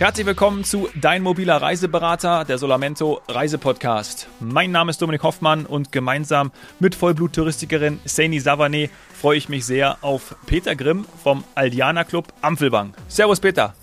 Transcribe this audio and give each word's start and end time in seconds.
Herzlich 0.00 0.24
willkommen 0.24 0.64
zu 0.64 0.88
Dein 0.94 1.22
mobiler 1.22 1.60
Reiseberater, 1.60 2.46
der 2.46 2.56
Solamento 2.56 3.20
Reisepodcast. 3.28 4.28
Mein 4.40 4.70
Name 4.70 4.92
ist 4.92 5.02
Dominik 5.02 5.22
Hoffmann 5.22 5.66
und 5.66 5.92
gemeinsam 5.92 6.52
mit 6.78 6.94
Vollblut-Touristikerin 6.94 7.98
Saini 8.06 8.38
Savané 8.38 8.88
freue 9.12 9.36
ich 9.36 9.50
mich 9.50 9.66
sehr 9.66 9.98
auf 10.00 10.36
Peter 10.46 10.74
Grimm 10.74 11.04
vom 11.22 11.44
Aldiana 11.54 12.04
Club 12.04 12.28
Ampfelbang. 12.40 12.94
Servus 13.08 13.40
Peter. 13.40 13.74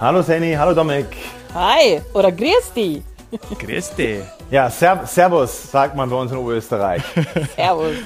Hallo 0.00 0.22
Saini, 0.22 0.54
hallo 0.54 0.74
Dominik. 0.74 1.06
Hi, 1.54 2.00
oder 2.12 2.32
grüß 2.32 2.72
dich. 2.74 3.02
Grüß 3.60 3.94
dich. 3.94 4.18
Ja, 4.50 4.68
Servus, 4.68 5.70
sagt 5.70 5.94
man 5.94 6.10
bei 6.10 6.16
uns 6.16 6.32
in 6.32 6.38
Oberösterreich. 6.38 7.04
servus. 7.54 7.98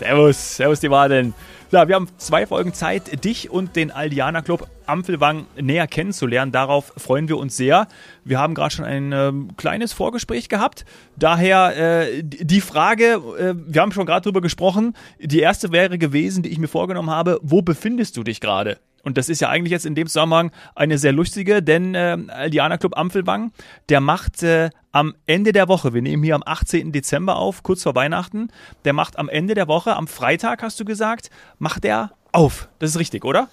Servus, 0.00 0.56
servus 0.56 0.80
die 0.80 0.90
Wadeln. 0.90 1.32
Ja, 1.72 1.88
wir 1.88 1.96
haben 1.96 2.08
zwei 2.16 2.46
Folgen 2.46 2.72
Zeit, 2.72 3.24
dich 3.24 3.50
und 3.50 3.74
den 3.74 3.90
Aldiana 3.90 4.40
Club 4.40 4.68
Ampfelwang 4.86 5.46
näher 5.60 5.88
kennenzulernen. 5.88 6.52
Darauf 6.52 6.92
freuen 6.96 7.28
wir 7.28 7.38
uns 7.38 7.56
sehr. 7.56 7.88
Wir 8.22 8.38
haben 8.38 8.54
gerade 8.54 8.72
schon 8.72 8.84
ein 8.84 9.10
äh, 9.10 9.32
kleines 9.56 9.92
Vorgespräch 9.92 10.48
gehabt. 10.48 10.84
Daher 11.16 12.06
äh, 12.06 12.22
die 12.22 12.60
Frage, 12.60 13.20
äh, 13.36 13.54
wir 13.56 13.82
haben 13.82 13.90
schon 13.90 14.06
gerade 14.06 14.22
drüber 14.22 14.40
gesprochen. 14.40 14.94
Die 15.18 15.40
erste 15.40 15.72
wäre 15.72 15.98
gewesen, 15.98 16.44
die 16.44 16.50
ich 16.50 16.58
mir 16.60 16.68
vorgenommen 16.68 17.10
habe, 17.10 17.40
wo 17.42 17.62
befindest 17.62 18.16
du 18.16 18.22
dich 18.22 18.40
gerade? 18.40 18.78
Und 19.06 19.16
das 19.16 19.28
ist 19.28 19.40
ja 19.40 19.48
eigentlich 19.50 19.70
jetzt 19.70 19.86
in 19.86 19.94
dem 19.94 20.08
Zusammenhang 20.08 20.50
eine 20.74 20.98
sehr 20.98 21.12
lustige, 21.12 21.62
denn 21.62 21.94
äh, 21.94 22.18
Aldiana 22.26 22.76
Club 22.76 22.98
Ampfelwang, 22.98 23.52
der 23.88 24.00
macht 24.00 24.42
äh, 24.42 24.70
am 24.90 25.14
Ende 25.26 25.52
der 25.52 25.68
Woche, 25.68 25.94
wir 25.94 26.02
nehmen 26.02 26.24
hier 26.24 26.34
am 26.34 26.42
18. 26.44 26.90
Dezember 26.90 27.36
auf, 27.36 27.62
kurz 27.62 27.84
vor 27.84 27.94
Weihnachten, 27.94 28.48
der 28.84 28.94
macht 28.94 29.16
am 29.16 29.28
Ende 29.28 29.54
der 29.54 29.68
Woche, 29.68 29.94
am 29.94 30.08
Freitag 30.08 30.64
hast 30.64 30.80
du 30.80 30.84
gesagt, 30.84 31.30
macht 31.60 31.84
er 31.84 32.10
auf. 32.32 32.68
Das 32.80 32.90
ist 32.90 32.98
richtig, 32.98 33.24
oder? 33.24 33.48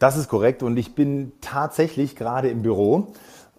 Das 0.00 0.16
ist 0.16 0.28
korrekt 0.28 0.64
und 0.64 0.76
ich 0.76 0.96
bin 0.96 1.30
tatsächlich 1.40 2.16
gerade 2.16 2.48
im 2.48 2.62
Büro. 2.62 3.14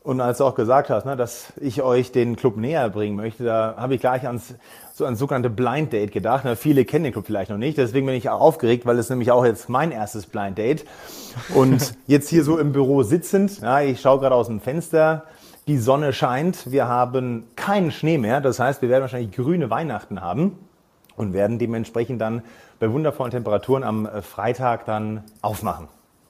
Und 0.07 0.21
als 0.21 0.38
du 0.38 0.45
auch 0.45 0.55
gesagt 0.55 0.89
hast, 0.89 1.05
ne, 1.05 1.17
dass 1.17 1.52
ich 1.59 1.81
euch 1.81 2.13
den 2.13 2.38
Club 2.38 2.55
näher 2.55 2.89
bringen 2.89 3.17
möchte, 3.17 3.44
da 3.44 3.75
habe 3.75 3.95
ich 3.95 4.00
gleich 4.00 4.25
ans 4.25 4.55
so 4.94 5.03
ein 5.03 5.17
sogenannte 5.17 5.49
Blind 5.49 5.91
Date 5.91 6.14
gedacht. 6.14 6.44
Na, 6.45 6.55
viele 6.55 6.86
kennen 6.86 7.03
den 7.03 7.11
Club 7.11 7.25
vielleicht 7.25 7.52
noch 7.52 7.58
nicht, 7.58 7.77
deswegen 7.77 8.05
bin 8.05 8.16
ich 8.16 8.30
auch 8.30 8.39
aufgeregt, 8.39 8.86
weil 8.86 8.97
es 8.99 9.09
nämlich 9.09 9.31
auch 9.31 9.44
jetzt 9.44 9.67
mein 9.67 9.91
erstes 9.91 10.25
Blind 10.25 10.58
Date. 10.58 10.86
Und 11.53 11.94
jetzt 12.08 12.30
hier 12.30 12.45
so 12.45 12.58
im 12.58 12.72
Büro 12.72 13.03
sitzend, 13.03 13.59
ja, 13.59 13.81
ich 13.81 13.99
schaue 13.99 14.22
gerade 14.22 14.36
aus 14.36 14.47
dem 14.47 14.61
Fenster, 14.61 15.25
die 15.67 15.77
Sonne 15.77 16.14
scheint, 16.14 16.71
wir 16.71 16.88
haben 16.88 17.44
keinen 17.58 17.92
Schnee 17.92 18.17
mehr, 18.17 18.39
das 18.39 18.61
heißt, 18.61 18.81
wir 18.81 18.88
werden 18.88 19.02
wahrscheinlich 19.02 19.36
grüne 19.36 19.69
Weihnachten 19.69 20.21
haben 20.21 20.58
und 21.17 21.33
werden 21.33 21.59
dementsprechend 21.59 22.21
dann 22.21 22.44
bei 22.80 22.89
wundervollen 22.89 23.31
Temperaturen 23.31 23.83
am 23.83 24.08
Freitag 24.21 24.86
dann 24.86 25.25
aufmachen 25.42 25.89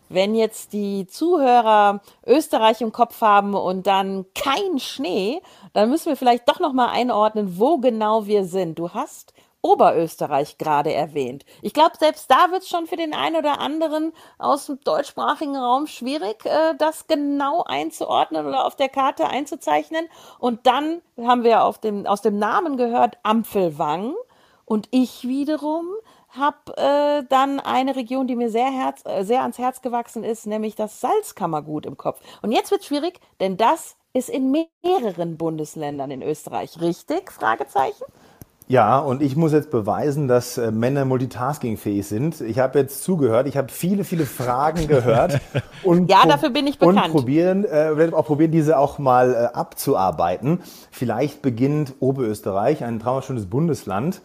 wenn 0.09 0.35
jetzt 0.35 0.73
die 0.73 1.07
Zuhörer 1.07 2.01
Österreich 2.25 2.81
im 2.81 2.91
Kopf 2.91 3.21
haben 3.21 3.53
und 3.53 3.87
dann 3.87 4.25
kein 4.35 4.79
Schnee, 4.79 5.41
dann 5.73 5.89
müssen 5.89 6.07
wir 6.07 6.17
vielleicht 6.17 6.47
doch 6.47 6.59
noch 6.59 6.73
mal 6.73 6.89
einordnen, 6.89 7.59
wo 7.59 7.77
genau 7.77 8.25
wir 8.25 8.45
sind. 8.45 8.79
Du 8.79 8.91
hast 8.91 9.33
Oberösterreich 9.61 10.57
gerade 10.57 10.93
erwähnt. 10.93 11.43
Ich 11.61 11.73
glaube, 11.73 11.97
selbst 11.99 12.29
da 12.31 12.51
wird 12.51 12.61
es 12.61 12.69
schon 12.69 12.87
für 12.87 12.95
den 12.95 13.13
einen 13.13 13.35
oder 13.35 13.59
anderen 13.59 14.13
aus 14.37 14.67
dem 14.67 14.79
deutschsprachigen 14.81 15.57
Raum 15.57 15.87
schwierig, 15.87 16.45
äh, 16.45 16.75
das 16.77 17.07
genau 17.07 17.63
einzuordnen 17.63 18.45
oder 18.45 18.65
auf 18.65 18.75
der 18.75 18.89
Karte 18.89 19.27
einzuzeichnen. 19.27 20.07
Und 20.39 20.67
dann 20.67 21.01
haben 21.21 21.43
wir 21.43 21.63
auf 21.63 21.79
dem, 21.79 22.05
aus 22.05 22.21
dem 22.21 22.37
Namen 22.37 22.77
gehört 22.77 23.17
Ampfelwang. 23.23 24.13
Und 24.63 24.87
ich 24.91 25.27
wiederum 25.27 25.87
habe 26.29 26.77
äh, 26.77 27.23
dann 27.29 27.59
eine 27.59 27.95
Region, 27.95 28.27
die 28.27 28.35
mir 28.35 28.49
sehr, 28.49 28.71
herz, 28.71 29.01
äh, 29.05 29.23
sehr 29.23 29.41
ans 29.41 29.57
Herz 29.57 29.81
gewachsen 29.81 30.23
ist, 30.23 30.47
nämlich 30.47 30.75
das 30.75 31.01
Salzkammergut 31.01 31.85
im 31.85 31.97
Kopf. 31.97 32.21
Und 32.41 32.51
jetzt 32.51 32.71
wird 32.71 32.83
schwierig, 32.83 33.19
denn 33.39 33.57
das 33.57 33.95
ist 34.13 34.29
in 34.29 34.51
mehreren 34.51 35.37
Bundesländern 35.37 36.11
in 36.11 36.21
Österreich. 36.21 36.81
Richtig? 36.81 37.31
Fragezeichen? 37.31 38.05
Ja, 38.69 38.99
und 38.99 39.21
ich 39.21 39.37
muss 39.37 39.53
jetzt 39.53 39.71
beweisen, 39.71 40.27
dass 40.27 40.57
äh, 40.57 40.71
Männer 40.71 41.05
multitaskingfähig 41.05 42.05
sind. 42.05 42.41
Ich 42.41 42.59
habe 42.59 42.79
jetzt 42.79 43.01
zugehört, 43.01 43.47
ich 43.47 43.55
habe 43.55 43.69
viele, 43.69 44.03
viele 44.03 44.25
Fragen 44.25 44.87
gehört. 44.89 45.39
Und 45.83 46.11
ja, 46.11 46.25
dafür 46.27 46.49
bin 46.49 46.67
ich 46.67 46.77
bekannt. 46.77 47.05
Und 47.05 47.11
probieren, 47.11 47.63
äh, 47.63 47.95
werde 47.95 48.17
auch 48.17 48.25
probieren, 48.25 48.51
diese 48.51 48.77
auch 48.77 48.99
mal 48.99 49.33
äh, 49.33 49.55
abzuarbeiten. 49.55 50.59
Vielleicht 50.91 51.41
beginnt 51.41 51.93
Oberösterreich, 52.01 52.83
ein 52.83 52.99
traumschönes 52.99 53.45
Bundesland. 53.45 54.21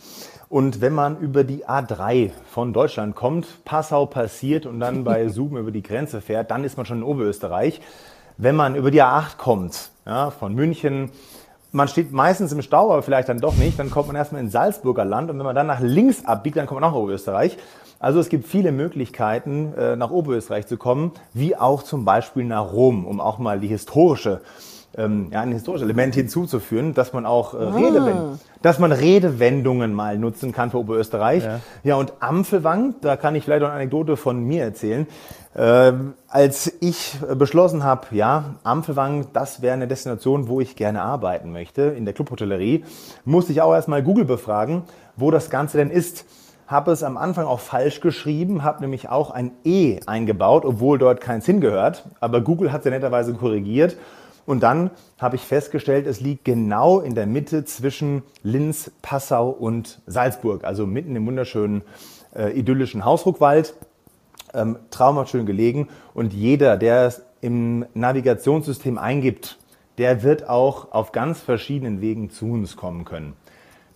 Und 0.53 0.83
wenn 0.83 0.93
man 0.93 1.19
über 1.19 1.45
die 1.45 1.65
A3 1.65 2.31
von 2.45 2.75
Deutschland 2.75 3.17
kommt, 3.17 3.65
Passau 3.65 4.05
passiert 4.05 4.67
und 4.67 4.81
dann 4.81 5.03
bei 5.03 5.29
Zoom 5.31 5.57
über 5.57 5.71
die 5.71 5.83
Grenze 5.83 6.21
fährt, 6.21 6.51
dann 6.51 6.63
ist 6.63 6.77
man 6.77 6.85
schon 6.85 6.99
in 6.99 7.05
Oberösterreich. 7.05 7.81
Wenn 8.37 8.55
man 8.55 8.77
über 8.77 8.91
die 8.91 9.03
A8 9.03 9.39
kommt, 9.39 9.89
ja, 10.05 10.29
von 10.29 10.55
München, 10.55 11.11
man 11.71 11.89
steht 11.89 12.13
meistens 12.13 12.53
im 12.53 12.61
Stau, 12.61 12.93
aber 12.93 13.03
vielleicht 13.03 13.31
dann 13.31 13.41
doch 13.41 13.57
nicht, 13.57 13.79
dann 13.79 13.91
kommt 13.91 14.09
man 14.09 14.17
erstmal 14.17 14.43
ins 14.43 14.53
Salzburger 14.53 15.07
Land 15.07 15.31
und 15.31 15.39
wenn 15.39 15.47
man 15.47 15.57
dann 15.57 15.69
nach 15.69 15.81
links 15.81 16.27
abbiegt, 16.27 16.59
dann 16.59 16.67
kommt 16.67 16.83
man 16.83 16.91
nach 16.91 16.99
Oberösterreich. 16.99 17.57
Also 17.99 18.21
es 18.21 18.29
gibt 18.29 18.47
viele 18.47 18.73
Möglichkeiten, 18.73 19.73
äh, 19.73 19.97
nach 19.97 20.11
Oberösterreich 20.11 20.67
zu 20.67 20.77
kommen, 20.77 21.13
wie 21.33 21.57
auch 21.57 21.83
zum 21.83 22.05
Beispiel 22.05 22.45
nach 22.45 22.75
Rom, 22.75 23.07
um 23.07 23.23
auch 23.23 23.39
mal 23.39 23.59
die 23.59 23.69
historische 23.69 24.43
ähm, 24.97 25.29
ja, 25.33 25.41
ein 25.41 25.53
historisches 25.53 25.85
Element 25.85 26.15
hinzuzuführen, 26.15 26.95
dass 26.95 27.13
man 27.13 27.27
auch 27.27 27.55
äh, 27.55 27.59
ah. 27.59 27.75
Redewendungen, 27.75 28.41
dass 28.61 28.79
man 28.79 28.93
Redewendungen 28.93 29.95
mal 29.95 30.19
nutzen 30.19 30.53
kann 30.53 30.71
für 30.71 30.79
Oberösterreich. 30.79 31.45
Ja, 31.45 31.61
ja 31.83 31.95
und 31.97 32.13
Ampfelwang, 32.21 32.95
da 33.01 33.17
kann 33.17 33.35
ich 33.35 33.45
vielleicht 33.45 33.63
noch 33.63 33.69
eine 33.69 33.77
Anekdote 33.77 34.17
von 34.17 34.43
mir 34.45 34.63
erzählen. 34.63 35.07
Ähm, 35.55 36.15
als 36.29 36.73
ich 36.81 37.17
beschlossen 37.37 37.85
habe, 37.85 38.07
ja, 38.13 38.57
Ampfelwang, 38.65 39.27
das 39.33 39.61
wäre 39.63 39.75
eine 39.75 39.87
Destination, 39.87 40.49
wo 40.49 40.61
ich 40.61 40.77
gerne 40.77 41.03
arbeiten 41.03 41.53
möchte, 41.53 41.83
in 41.83 42.05
der 42.05 42.15
Clubhotellerie, 42.15 42.85
musste 43.25 43.53
ich 43.53 43.61
auch 43.61 43.75
erstmal 43.75 44.03
Google 44.03 44.25
befragen, 44.25 44.83
wo 45.17 45.31
das 45.31 45.51
Ganze 45.51 45.79
denn 45.79 45.91
ist 45.91 46.25
habe 46.73 46.91
es 46.91 47.03
am 47.03 47.19
Anfang 47.19 47.45
auch 47.45 47.61
falsch 47.61 48.01
geschrieben, 48.01 48.63
habe 48.63 48.81
nämlich 48.81 49.11
auch 49.11 49.31
ein 49.31 49.51
E 49.63 50.01
eingebaut, 50.07 50.65
obwohl 50.65 50.99
dort 50.99 51.21
keins 51.21 51.45
hingehört. 51.45 52.05
Aber 52.19 52.41
Google 52.41 52.73
hat 52.73 52.81
es 52.81 52.85
ja 52.87 52.91
netterweise 52.91 53.35
korrigiert 53.35 53.99
und 54.45 54.63
dann 54.63 54.91
habe 55.19 55.37
ich 55.37 55.43
festgestellt, 55.43 56.07
es 56.07 56.21
liegt 56.21 56.45
genau 56.45 57.01
in 57.01 57.15
der 57.15 57.27
Mitte 57.27 57.65
zwischen 57.65 58.23
Linz, 58.43 58.91
Passau 59.03 59.51
und 59.51 60.01
Salzburg, 60.07 60.65
also 60.65 60.87
mitten 60.87 61.15
im 61.15 61.27
wunderschönen 61.27 61.83
äh, 62.35 62.51
idyllischen 62.59 63.05
Hausruckwald. 63.05 63.75
Ähm, 64.55 64.77
traumhaft 64.91 65.31
schön 65.31 65.47
gelegen. 65.47 65.89
Und 66.13 66.35
jeder, 66.35 66.77
der 66.77 67.07
es 67.07 67.23
im 67.41 67.87
Navigationssystem 67.95 68.99
eingibt, 68.99 69.59
der 69.97 70.23
wird 70.23 70.49
auch 70.49 70.93
auf 70.93 71.13
ganz 71.13 71.41
verschiedenen 71.41 72.01
Wegen 72.01 72.31
zu 72.31 72.47
uns 72.47 72.77
kommen 72.77 73.05
können. 73.05 73.35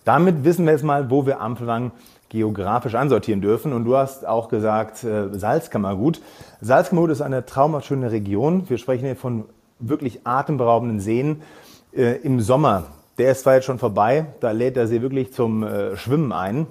Damit 0.03 0.43
wissen 0.45 0.65
wir 0.65 0.71
jetzt 0.71 0.83
mal, 0.83 1.11
wo 1.11 1.25
wir 1.25 1.41
Ampelwang 1.41 1.91
geografisch 2.29 2.95
ansortieren 2.95 3.41
dürfen. 3.41 3.73
Und 3.73 3.85
du 3.85 3.97
hast 3.97 4.25
auch 4.25 4.49
gesagt, 4.49 5.03
äh, 5.03 5.29
Salzkammergut. 5.37 6.21
Salzkammergut 6.61 7.11
ist 7.11 7.21
eine 7.21 7.45
traumhaft 7.45 7.87
schöne 7.87 8.11
Region. 8.11 8.69
Wir 8.69 8.77
sprechen 8.77 9.05
hier 9.05 9.15
von 9.15 9.45
wirklich 9.79 10.25
atemberaubenden 10.25 10.99
Seen 10.99 11.41
äh, 11.93 12.17
im 12.21 12.41
Sommer. 12.41 12.83
Der 13.17 13.31
ist 13.31 13.41
zwar 13.41 13.55
jetzt 13.55 13.65
schon 13.65 13.79
vorbei, 13.79 14.27
da 14.39 14.51
lädt 14.51 14.75
der 14.75 14.87
See 14.87 15.01
wirklich 15.01 15.33
zum 15.33 15.63
äh, 15.63 15.97
Schwimmen 15.97 16.31
ein 16.31 16.67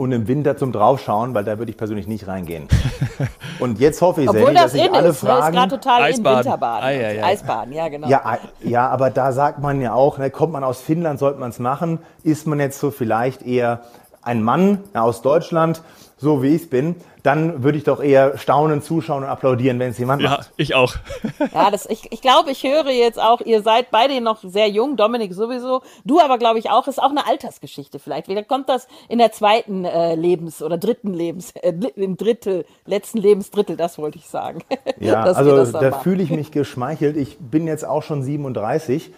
und 0.00 0.12
im 0.12 0.28
Winter 0.28 0.56
zum 0.56 0.72
Draufschauen, 0.72 1.34
weil 1.34 1.44
da 1.44 1.58
würde 1.58 1.70
ich 1.70 1.76
persönlich 1.76 2.06
nicht 2.06 2.26
reingehen. 2.26 2.68
Und 3.60 3.78
jetzt 3.78 4.00
hoffe 4.00 4.22
ich, 4.22 4.30
sehr, 4.30 4.50
dass 4.54 4.72
ich 4.72 4.90
alle 4.90 5.08
ist, 5.08 5.18
Fragen... 5.20 5.54
Ne? 5.54 5.64
ist 5.64 5.70
total 5.70 6.02
Eisbaden. 6.04 6.38
in 6.38 6.44
Winterbaden. 6.44 6.84
Ah, 6.88 6.90
ja, 6.90 7.10
ja. 7.10 7.24
Eisbaden, 7.24 7.72
ja 7.74 7.88
genau. 7.88 8.08
Ja, 8.08 8.38
ja, 8.62 8.88
aber 8.88 9.10
da 9.10 9.32
sagt 9.32 9.58
man 9.58 9.82
ja 9.82 9.92
auch, 9.92 10.16
ne, 10.16 10.30
kommt 10.30 10.54
man 10.54 10.64
aus 10.64 10.80
Finnland, 10.80 11.18
sollte 11.18 11.38
man 11.38 11.50
es 11.50 11.58
machen. 11.58 11.98
Ist 12.22 12.46
man 12.46 12.58
jetzt 12.60 12.80
so 12.80 12.90
vielleicht 12.90 13.42
eher 13.42 13.82
ein 14.22 14.42
Mann 14.42 14.78
aus 14.94 15.20
Deutschland, 15.20 15.82
so 16.20 16.42
wie 16.42 16.54
ich 16.54 16.62
es 16.62 16.70
bin, 16.70 16.96
dann 17.22 17.62
würde 17.62 17.78
ich 17.78 17.84
doch 17.84 18.02
eher 18.02 18.36
staunen, 18.36 18.82
zuschauen 18.82 19.24
und 19.24 19.28
applaudieren, 19.28 19.78
wenn 19.78 19.90
es 19.90 19.98
jemand 19.98 20.22
ja, 20.22 20.30
macht. 20.30 20.46
Ja, 20.48 20.52
ich 20.58 20.74
auch. 20.74 20.94
ja, 21.54 21.70
das, 21.70 21.86
ich, 21.86 22.12
ich 22.12 22.20
glaube, 22.20 22.50
ich 22.50 22.62
höre 22.62 22.90
jetzt 22.90 23.18
auch, 23.18 23.40
ihr 23.40 23.62
seid 23.62 23.90
beide 23.90 24.20
noch 24.20 24.38
sehr 24.42 24.68
jung, 24.68 24.96
Dominik 24.96 25.32
sowieso, 25.32 25.82
du 26.04 26.20
aber 26.20 26.36
glaube 26.38 26.58
ich 26.58 26.70
auch, 26.70 26.86
ist 26.88 27.02
auch 27.02 27.10
eine 27.10 27.26
Altersgeschichte 27.26 27.98
vielleicht. 27.98 28.26
Vielleicht 28.26 28.48
kommt 28.48 28.68
das 28.68 28.86
in 29.08 29.18
der 29.18 29.32
zweiten 29.32 29.84
äh, 29.84 30.14
Lebens- 30.14 30.62
oder 30.62 30.76
dritten 30.76 31.14
Lebens, 31.14 31.52
äh, 31.52 31.72
im 31.96 32.16
Drittel, 32.16 32.66
letzten 32.84 33.18
Lebensdrittel, 33.18 33.76
das 33.76 33.98
wollte 33.98 34.18
ich 34.18 34.26
sagen. 34.26 34.60
Ja, 34.98 35.22
also 35.22 35.64
da 35.72 35.92
fühle 36.00 36.22
ich 36.22 36.30
mich 36.30 36.50
geschmeichelt. 36.50 37.16
Ich 37.16 37.38
bin 37.38 37.66
jetzt 37.66 37.86
auch 37.86 38.02
schon 38.02 38.22
37 38.22 39.10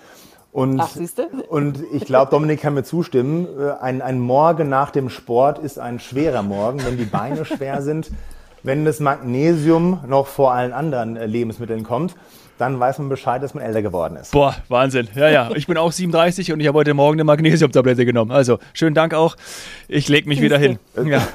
und, 0.52 0.80
Ach, 0.80 0.90
und 1.48 1.82
ich 1.92 2.04
glaube, 2.04 2.30
Dominik 2.30 2.60
kann 2.60 2.74
mir 2.74 2.84
zustimmen, 2.84 3.48
äh, 3.58 3.70
ein, 3.80 4.02
ein 4.02 4.20
Morgen 4.20 4.68
nach 4.68 4.90
dem 4.90 5.08
Sport 5.08 5.58
ist 5.58 5.78
ein 5.78 5.98
schwerer 5.98 6.42
Morgen, 6.42 6.84
wenn 6.84 6.98
die 6.98 7.06
Beine 7.06 7.44
schwer 7.46 7.80
sind. 7.80 8.10
Wenn 8.62 8.84
das 8.84 9.00
Magnesium 9.00 10.00
noch 10.06 10.26
vor 10.26 10.52
allen 10.52 10.74
anderen 10.74 11.16
äh, 11.16 11.24
Lebensmitteln 11.24 11.84
kommt, 11.84 12.14
dann 12.58 12.78
weiß 12.78 12.98
man 12.98 13.08
Bescheid, 13.08 13.42
dass 13.42 13.54
man 13.54 13.64
älter 13.64 13.80
geworden 13.80 14.16
ist. 14.16 14.32
Boah, 14.32 14.54
Wahnsinn. 14.68 15.08
Ja, 15.14 15.28
ja. 15.30 15.50
Ich 15.54 15.66
bin 15.66 15.78
auch 15.78 15.90
37 15.90 16.52
und 16.52 16.60
ich 16.60 16.68
habe 16.68 16.78
heute 16.78 16.92
Morgen 16.92 17.16
eine 17.16 17.24
Magnesiumtablette 17.24 18.04
genommen. 18.04 18.30
Also, 18.30 18.58
schönen 18.74 18.94
Dank 18.94 19.14
auch. 19.14 19.36
Ich 19.88 20.08
lege 20.08 20.28
mich 20.28 20.42
wieder 20.42 20.58
hin. 20.58 20.78
Ja. 21.02 21.26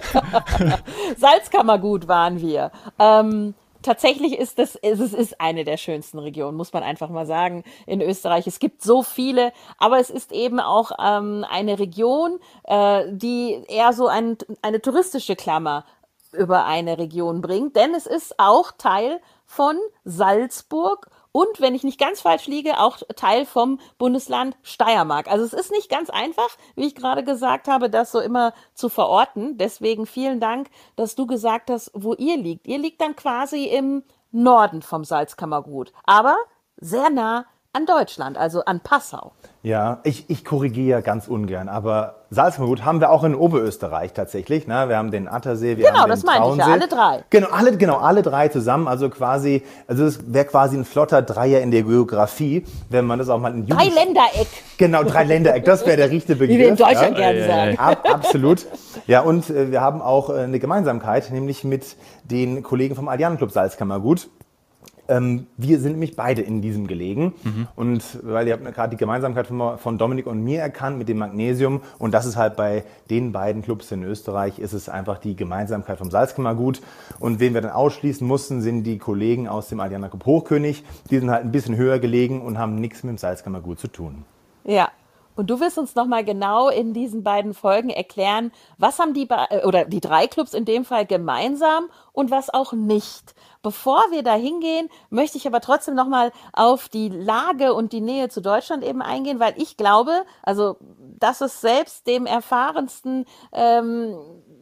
Salzkammergut 1.18 2.06
waren 2.06 2.40
wir. 2.40 2.70
Ähm, 2.98 3.54
tatsächlich 3.82 4.38
ist 4.38 4.58
das, 4.58 4.76
es 4.76 5.00
ist 5.00 5.40
eine 5.40 5.64
der 5.64 5.76
schönsten 5.76 6.18
Regionen, 6.18 6.56
muss 6.56 6.72
man 6.72 6.82
einfach 6.82 7.08
mal 7.10 7.26
sagen, 7.26 7.64
in 7.86 8.00
Österreich. 8.00 8.46
Es 8.46 8.58
gibt 8.58 8.82
so 8.82 9.02
viele, 9.02 9.52
aber 9.78 9.98
es 9.98 10.10
ist 10.10 10.32
eben 10.32 10.60
auch 10.60 10.92
ähm, 10.98 11.44
eine 11.48 11.78
Region, 11.78 12.38
äh, 12.64 13.04
die 13.10 13.64
eher 13.68 13.92
so 13.92 14.06
ein, 14.06 14.38
eine 14.62 14.80
touristische 14.80 15.36
Klammer 15.36 15.84
über 16.32 16.64
eine 16.64 16.98
Region 16.98 17.42
bringt, 17.42 17.76
denn 17.76 17.94
es 17.94 18.06
ist 18.06 18.38
auch 18.38 18.72
Teil 18.72 19.20
von 19.44 19.76
Salzburg 20.04 21.10
und, 21.32 21.60
wenn 21.60 21.74
ich 21.74 21.82
nicht 21.82 21.98
ganz 21.98 22.20
falsch 22.20 22.46
liege, 22.46 22.78
auch 22.78 22.98
Teil 23.16 23.46
vom 23.46 23.80
Bundesland 23.96 24.56
Steiermark. 24.62 25.30
Also 25.30 25.44
es 25.44 25.54
ist 25.54 25.72
nicht 25.72 25.88
ganz 25.88 26.10
einfach, 26.10 26.50
wie 26.76 26.86
ich 26.86 26.94
gerade 26.94 27.24
gesagt 27.24 27.68
habe, 27.68 27.88
das 27.88 28.12
so 28.12 28.20
immer 28.20 28.52
zu 28.74 28.90
verorten. 28.90 29.56
Deswegen 29.56 30.06
vielen 30.06 30.40
Dank, 30.40 30.68
dass 30.94 31.14
du 31.14 31.26
gesagt 31.26 31.70
hast, 31.70 31.90
wo 31.94 32.12
ihr 32.14 32.36
liegt. 32.36 32.68
Ihr 32.68 32.78
liegt 32.78 33.00
dann 33.00 33.16
quasi 33.16 33.64
im 33.64 34.04
Norden 34.30 34.82
vom 34.82 35.04
Salzkammergut, 35.04 35.92
aber 36.04 36.36
sehr 36.76 37.10
nah 37.10 37.46
an 37.74 37.86
Deutschland, 37.86 38.36
also 38.36 38.64
an 38.66 38.80
Passau. 38.80 39.32
Ja, 39.62 40.00
ich, 40.04 40.28
ich 40.28 40.44
korrigiere 40.44 41.00
ganz 41.00 41.26
ungern, 41.26 41.70
aber 41.70 42.16
Salzkammergut 42.28 42.84
haben 42.84 43.00
wir 43.00 43.10
auch 43.10 43.24
in 43.24 43.34
Oberösterreich 43.34 44.12
tatsächlich. 44.12 44.66
Ne? 44.66 44.90
Wir 44.90 44.98
haben 44.98 45.10
den 45.10 45.26
Attersee, 45.26 45.78
wir 45.78 45.86
genau, 45.86 46.00
haben 46.00 46.02
den 46.02 46.10
das 46.10 46.24
meine 46.24 46.50
ich 46.50 46.56
ja, 46.56 46.66
alle 46.66 46.88
drei. 46.88 47.24
Genau, 47.30 47.48
alle, 47.48 47.76
genau, 47.78 47.96
alle 47.96 48.20
drei 48.20 48.48
zusammen. 48.48 48.88
Also 48.88 49.08
quasi, 49.08 49.62
also 49.86 50.04
es 50.04 50.20
wäre 50.34 50.44
quasi 50.44 50.76
ein 50.76 50.84
flotter 50.84 51.22
Dreier 51.22 51.62
in 51.62 51.70
der 51.70 51.84
Geografie, 51.84 52.66
wenn 52.90 53.06
man 53.06 53.18
das 53.18 53.30
auch 53.30 53.38
mal 53.38 53.54
in 53.54 53.66
Drei 53.66 53.84
Ländereck. 53.84 54.48
Genau, 54.76 55.02
drei 55.04 55.24
Ländereck, 55.24 55.64
das 55.64 55.86
wäre 55.86 55.96
der 55.96 56.10
richtige 56.10 56.40
Begriff. 56.40 56.54
Wie 56.54 56.60
wir 56.60 56.68
in 56.68 56.76
Deutschland 56.76 57.16
ja? 57.16 57.32
gerne 57.32 57.46
sagen. 57.46 57.78
Ab, 57.78 58.06
absolut. 58.12 58.66
Ja, 59.06 59.22
und 59.22 59.48
äh, 59.48 59.70
wir 59.70 59.80
haben 59.80 60.02
auch 60.02 60.28
äh, 60.28 60.40
eine 60.40 60.58
Gemeinsamkeit, 60.58 61.30
nämlich 61.30 61.64
mit 61.64 61.96
den 62.24 62.62
Kollegen 62.62 62.96
vom 62.96 63.08
Allianenclub 63.08 63.50
Salzkammergut. 63.50 64.28
Ähm, 65.12 65.46
wir 65.58 65.78
sind 65.78 65.92
nämlich 65.92 66.16
beide 66.16 66.40
in 66.40 66.62
diesem 66.62 66.86
gelegen. 66.86 67.34
Mhm. 67.44 67.68
Und 67.76 68.02
weil 68.22 68.48
ihr 68.48 68.54
habt 68.54 68.64
gerade 68.74 68.90
die 68.90 68.96
Gemeinsamkeit 68.96 69.46
von, 69.46 69.76
von, 69.76 69.98
Dominik 69.98 70.26
und 70.26 70.42
mir 70.42 70.60
erkannt 70.60 70.96
mit 70.96 71.08
dem 71.08 71.18
Magnesium. 71.18 71.82
Und 71.98 72.14
das 72.14 72.24
ist 72.24 72.36
halt 72.36 72.56
bei 72.56 72.84
den 73.10 73.30
beiden 73.30 73.62
Clubs 73.62 73.92
in 73.92 74.02
Österreich, 74.04 74.58
ist 74.58 74.72
es 74.72 74.88
einfach 74.88 75.18
die 75.18 75.36
Gemeinsamkeit 75.36 75.98
vom 75.98 76.10
Salzkammergut. 76.10 76.80
Und 77.18 77.40
wen 77.40 77.52
wir 77.52 77.60
dann 77.60 77.72
ausschließen 77.72 78.26
mussten, 78.26 78.62
sind 78.62 78.84
die 78.84 78.96
Kollegen 78.96 79.48
aus 79.48 79.68
dem 79.68 79.80
Club 79.80 80.24
Hochkönig. 80.24 80.82
Die 81.10 81.18
sind 81.18 81.30
halt 81.30 81.44
ein 81.44 81.52
bisschen 81.52 81.76
höher 81.76 81.98
gelegen 81.98 82.40
und 82.40 82.58
haben 82.58 82.76
nichts 82.76 83.02
mit 83.02 83.10
dem 83.10 83.18
Salzkammergut 83.18 83.78
zu 83.78 83.88
tun. 83.88 84.24
Ja, 84.64 84.88
und 85.34 85.50
du 85.50 85.60
wirst 85.60 85.78
uns 85.78 85.94
nochmal 85.94 86.24
genau 86.24 86.68
in 86.68 86.92
diesen 86.92 87.22
beiden 87.22 87.54
Folgen 87.54 87.90
erklären, 87.90 88.52
was 88.78 88.98
haben 88.98 89.14
die, 89.14 89.28
äh, 89.28 89.64
oder 89.64 89.84
die 89.84 90.00
drei 90.00 90.26
Clubs 90.26 90.54
in 90.54 90.64
dem 90.64 90.84
Fall 90.84 91.06
gemeinsam 91.06 91.88
und 92.12 92.30
was 92.30 92.52
auch 92.52 92.72
nicht. 92.72 93.34
Bevor 93.62 94.02
wir 94.10 94.22
da 94.22 94.34
hingehen, 94.34 94.88
möchte 95.10 95.38
ich 95.38 95.46
aber 95.46 95.60
trotzdem 95.60 95.94
nochmal 95.94 96.32
auf 96.52 96.88
die 96.88 97.08
Lage 97.08 97.74
und 97.74 97.92
die 97.92 98.00
Nähe 98.00 98.28
zu 98.28 98.40
Deutschland 98.40 98.84
eben 98.84 99.02
eingehen, 99.02 99.40
weil 99.40 99.54
ich 99.56 99.76
glaube, 99.76 100.24
also, 100.42 100.76
dass 101.18 101.40
es 101.40 101.60
selbst 101.60 102.06
dem 102.06 102.26
erfahrensten 102.26 103.24
ähm, 103.52 104.18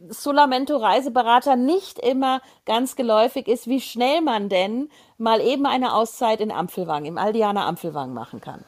Solamento-Reiseberater 0.09 1.55
nicht 1.55 1.99
immer 1.99 2.41
ganz 2.65 2.95
geläufig 2.95 3.47
ist, 3.47 3.67
wie 3.67 3.81
schnell 3.81 4.21
man 4.21 4.49
denn 4.49 4.89
mal 5.17 5.41
eben 5.41 5.65
eine 5.65 5.93
Auszeit 5.93 6.41
in 6.41 6.51
Ampfelwang, 6.51 7.05
im 7.05 7.17
Aldianer 7.17 7.65
Ampfelwang 7.65 8.13
machen 8.13 8.41
kann. 8.41 8.65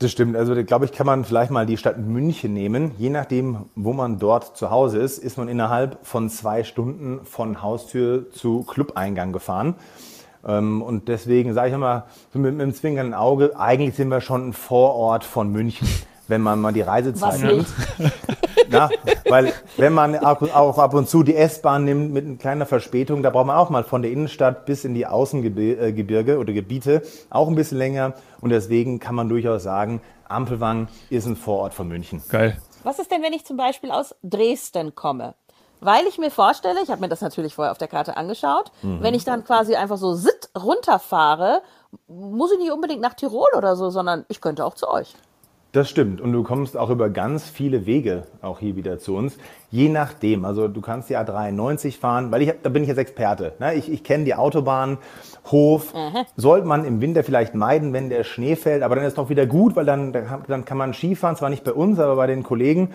Das 0.00 0.10
stimmt. 0.10 0.36
Also, 0.36 0.54
glaube 0.64 0.84
ich, 0.84 0.92
kann 0.92 1.06
man 1.06 1.24
vielleicht 1.24 1.50
mal 1.50 1.66
die 1.66 1.76
Stadt 1.76 1.98
München 1.98 2.52
nehmen. 2.52 2.92
Je 2.98 3.10
nachdem, 3.10 3.66
wo 3.74 3.92
man 3.92 4.18
dort 4.18 4.56
zu 4.56 4.70
Hause 4.70 4.98
ist, 4.98 5.18
ist 5.18 5.38
man 5.38 5.48
innerhalb 5.48 6.04
von 6.04 6.28
zwei 6.30 6.64
Stunden 6.64 7.24
von 7.24 7.62
Haustür 7.62 8.30
zu 8.30 8.64
Clubeingang 8.64 9.32
gefahren. 9.32 9.74
Ähm, 10.44 10.82
und 10.82 11.08
deswegen 11.08 11.54
sage 11.54 11.68
ich 11.68 11.74
immer 11.74 12.06
mit, 12.32 12.54
mit 12.54 12.60
dem 12.60 12.74
zwingenden 12.74 13.14
Auge, 13.14 13.58
eigentlich 13.58 13.94
sind 13.94 14.08
wir 14.08 14.20
schon 14.20 14.48
ein 14.48 14.52
Vorort 14.52 15.24
von 15.24 15.50
München 15.50 15.86
wenn 16.28 16.40
man 16.40 16.60
mal 16.60 16.72
die 16.72 16.80
Reisezeit 16.80 17.40
nimmt. 17.40 17.66
Na, 18.74 18.90
weil 19.28 19.52
wenn 19.76 19.92
man 19.92 20.16
auch 20.16 20.78
ab 20.78 20.94
und 20.94 21.08
zu 21.08 21.22
die 21.22 21.36
S-Bahn 21.36 21.84
nimmt 21.84 22.12
mit 22.12 22.26
einer 22.26 22.36
kleiner 22.36 22.66
Verspätung, 22.66 23.22
da 23.22 23.30
braucht 23.30 23.46
man 23.46 23.56
auch 23.56 23.70
mal 23.70 23.84
von 23.84 24.02
der 24.02 24.10
Innenstadt 24.10 24.66
bis 24.66 24.84
in 24.84 24.94
die 24.94 25.06
Außengebirge 25.06 26.38
oder 26.38 26.52
Gebiete 26.52 27.02
auch 27.30 27.48
ein 27.48 27.54
bisschen 27.54 27.78
länger. 27.78 28.14
Und 28.40 28.50
deswegen 28.50 28.98
kann 29.00 29.14
man 29.14 29.28
durchaus 29.28 29.62
sagen, 29.62 30.00
Ampelwang 30.28 30.88
ist 31.10 31.26
ein 31.26 31.36
Vorort 31.36 31.74
von 31.74 31.88
München. 31.88 32.22
Geil. 32.28 32.58
Was 32.82 32.98
ist 32.98 33.10
denn, 33.10 33.22
wenn 33.22 33.32
ich 33.32 33.44
zum 33.46 33.56
Beispiel 33.56 33.90
aus 33.90 34.14
Dresden 34.22 34.94
komme? 34.94 35.34
Weil 35.80 36.06
ich 36.06 36.18
mir 36.18 36.30
vorstelle, 36.30 36.80
ich 36.82 36.90
habe 36.90 37.00
mir 37.02 37.08
das 37.08 37.20
natürlich 37.20 37.54
vorher 37.54 37.72
auf 37.72 37.78
der 37.78 37.88
Karte 37.88 38.16
angeschaut, 38.16 38.72
mhm. 38.82 39.02
wenn 39.02 39.12
ich 39.12 39.24
dann 39.24 39.44
quasi 39.44 39.74
einfach 39.74 39.98
so 39.98 40.14
sit 40.14 40.48
runterfahre, 40.56 41.62
muss 42.08 42.52
ich 42.52 42.58
nicht 42.58 42.72
unbedingt 42.72 43.02
nach 43.02 43.14
Tirol 43.14 43.48
oder 43.56 43.76
so, 43.76 43.90
sondern 43.90 44.24
ich 44.28 44.40
könnte 44.40 44.64
auch 44.64 44.74
zu 44.74 44.88
euch. 44.88 45.14
Das 45.74 45.90
stimmt. 45.90 46.20
Und 46.20 46.32
du 46.32 46.44
kommst 46.44 46.76
auch 46.76 46.88
über 46.88 47.10
ganz 47.10 47.48
viele 47.48 47.84
Wege 47.84 48.22
auch 48.42 48.60
hier 48.60 48.76
wieder 48.76 49.00
zu 49.00 49.16
uns. 49.16 49.36
Je 49.72 49.88
nachdem. 49.88 50.44
Also 50.44 50.68
du 50.68 50.80
kannst 50.80 51.10
die 51.10 51.16
A93 51.16 51.98
fahren, 51.98 52.30
weil 52.30 52.42
ich, 52.42 52.52
da 52.62 52.68
bin 52.68 52.84
ich 52.84 52.88
jetzt 52.88 52.98
Experte. 52.98 53.54
Ne? 53.58 53.74
Ich, 53.74 53.90
ich 53.90 54.04
kenne 54.04 54.22
die 54.22 54.36
Autobahn, 54.36 54.98
Hof. 55.50 55.92
Mhm. 55.92 56.26
Sollte 56.36 56.68
man 56.68 56.84
im 56.84 57.00
Winter 57.00 57.24
vielleicht 57.24 57.56
meiden, 57.56 57.92
wenn 57.92 58.08
der 58.08 58.22
Schnee 58.22 58.54
fällt. 58.54 58.84
Aber 58.84 58.94
dann 58.94 59.02
ist 59.02 59.10
es 59.10 59.14
doch 59.16 59.30
wieder 59.30 59.46
gut, 59.46 59.74
weil 59.74 59.84
dann, 59.84 60.12
dann 60.12 60.64
kann 60.64 60.78
man 60.78 60.94
Skifahren. 60.94 61.34
Zwar 61.34 61.50
nicht 61.50 61.64
bei 61.64 61.72
uns, 61.72 61.98
aber 61.98 62.14
bei 62.14 62.28
den 62.28 62.44
Kollegen. 62.44 62.90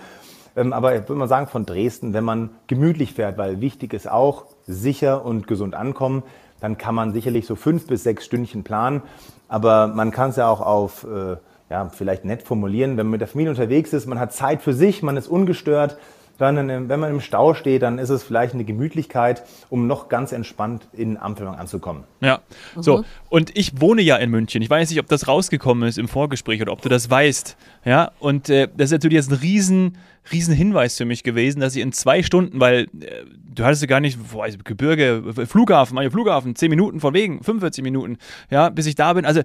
Ähm, 0.56 0.72
aber 0.72 0.96
ich 0.96 1.02
würde 1.02 1.16
mal 1.16 1.28
sagen, 1.28 1.48
von 1.48 1.66
Dresden, 1.66 2.14
wenn 2.14 2.24
man 2.24 2.50
gemütlich 2.68 3.14
fährt, 3.14 3.38
weil 3.38 3.60
wichtig 3.60 3.94
ist 3.94 4.10
auch, 4.10 4.46
sicher 4.66 5.26
und 5.26 5.48
gesund 5.48 5.76
ankommen, 5.76 6.24
dann 6.62 6.78
kann 6.78 6.96
man 6.96 7.12
sicherlich 7.12 7.46
so 7.46 7.58
fünf 7.58 7.88
bis 7.88 8.04
sechs 8.04 8.24
Stündchen 8.24 8.64
planen. 8.64 9.02
Aber 9.50 9.88
man 9.88 10.12
kann 10.12 10.30
es 10.30 10.38
ja 10.38 10.48
auch 10.48 10.62
auf... 10.62 11.06
Äh, 11.70 11.74
ja, 11.74 11.90
vielleicht 11.90 12.26
nett 12.26 12.44
formulieren, 12.44 12.98
wenn 12.98 13.06
man 13.06 13.12
mit 13.12 13.22
der 13.22 13.28
Familie 13.28 13.52
unterwegs 13.52 13.94
ist, 13.94 14.08
man 14.08 14.20
hat 14.20 14.34
Zeit 14.34 14.62
für 14.62 14.74
sich, 14.74 15.04
man 15.04 15.18
ist 15.18 15.28
ungestört, 15.28 15.98
dann, 16.40 16.90
wenn 16.90 17.00
man 17.00 17.12
im 17.12 17.20
Stau 17.20 17.54
steht, 17.54 17.82
dann 17.82 18.00
ist 18.00 18.10
es 18.10 18.24
vielleicht 18.24 18.54
eine 18.54 18.64
Gemütlichkeit, 18.64 19.44
um 19.70 19.88
noch 19.88 20.08
ganz 20.08 20.32
entspannt 20.32 20.88
in 20.94 21.18
Ampelwang 21.18 21.56
anzukommen. 21.56 22.06
Ja, 22.22 22.40
mhm. 22.76 22.82
so. 22.82 23.04
Und 23.28 23.56
ich 23.58 23.82
wohne 23.82 24.02
ja 24.02 24.16
in 24.16 24.30
München. 24.30 24.62
Ich 24.62 24.70
weiß 24.70 24.90
nicht, 24.90 25.00
ob 25.00 25.08
das 25.08 25.28
rausgekommen 25.28 25.88
ist 25.88 25.98
im 25.98 26.08
Vorgespräch 26.08 26.62
oder 26.62 26.72
ob 26.72 26.82
du 26.82 26.88
das 26.88 27.10
weißt. 27.10 27.58
Ja, 27.84 28.12
und 28.20 28.50
äh, 28.50 28.70
das 28.76 28.86
ist 28.86 28.92
natürlich 28.92 29.16
jetzt 29.16 29.32
ein 29.32 29.38
riesen, 29.40 29.98
riesen 30.32 30.54
Hinweis 30.54 30.96
für 30.98 31.06
mich 31.06 31.24
gewesen, 31.24 31.60
dass 31.60 31.76
ich 31.76 31.82
in 31.82 31.92
zwei 31.92 32.24
Stunden, 32.24 32.62
weil 32.62 32.84
äh, 33.02 33.26
du 33.54 33.66
hattest 33.66 33.82
ja 33.82 33.88
gar 33.88 34.00
nicht, 34.00 34.18
boah, 34.32 34.44
also 34.44 34.58
Gebirge, 34.64 35.34
Flughafen, 35.46 35.96
meine 35.96 36.10
Flughafen, 36.10 36.56
zehn 36.56 36.70
Minuten 36.70 37.02
von 37.02 37.14
wegen, 37.14 37.44
45 37.44 37.84
Minuten, 37.84 38.18
ja, 38.50 38.70
bis 38.70 38.86
ich 38.86 38.96
da 38.96 39.12
bin. 39.12 39.26
Also 39.26 39.42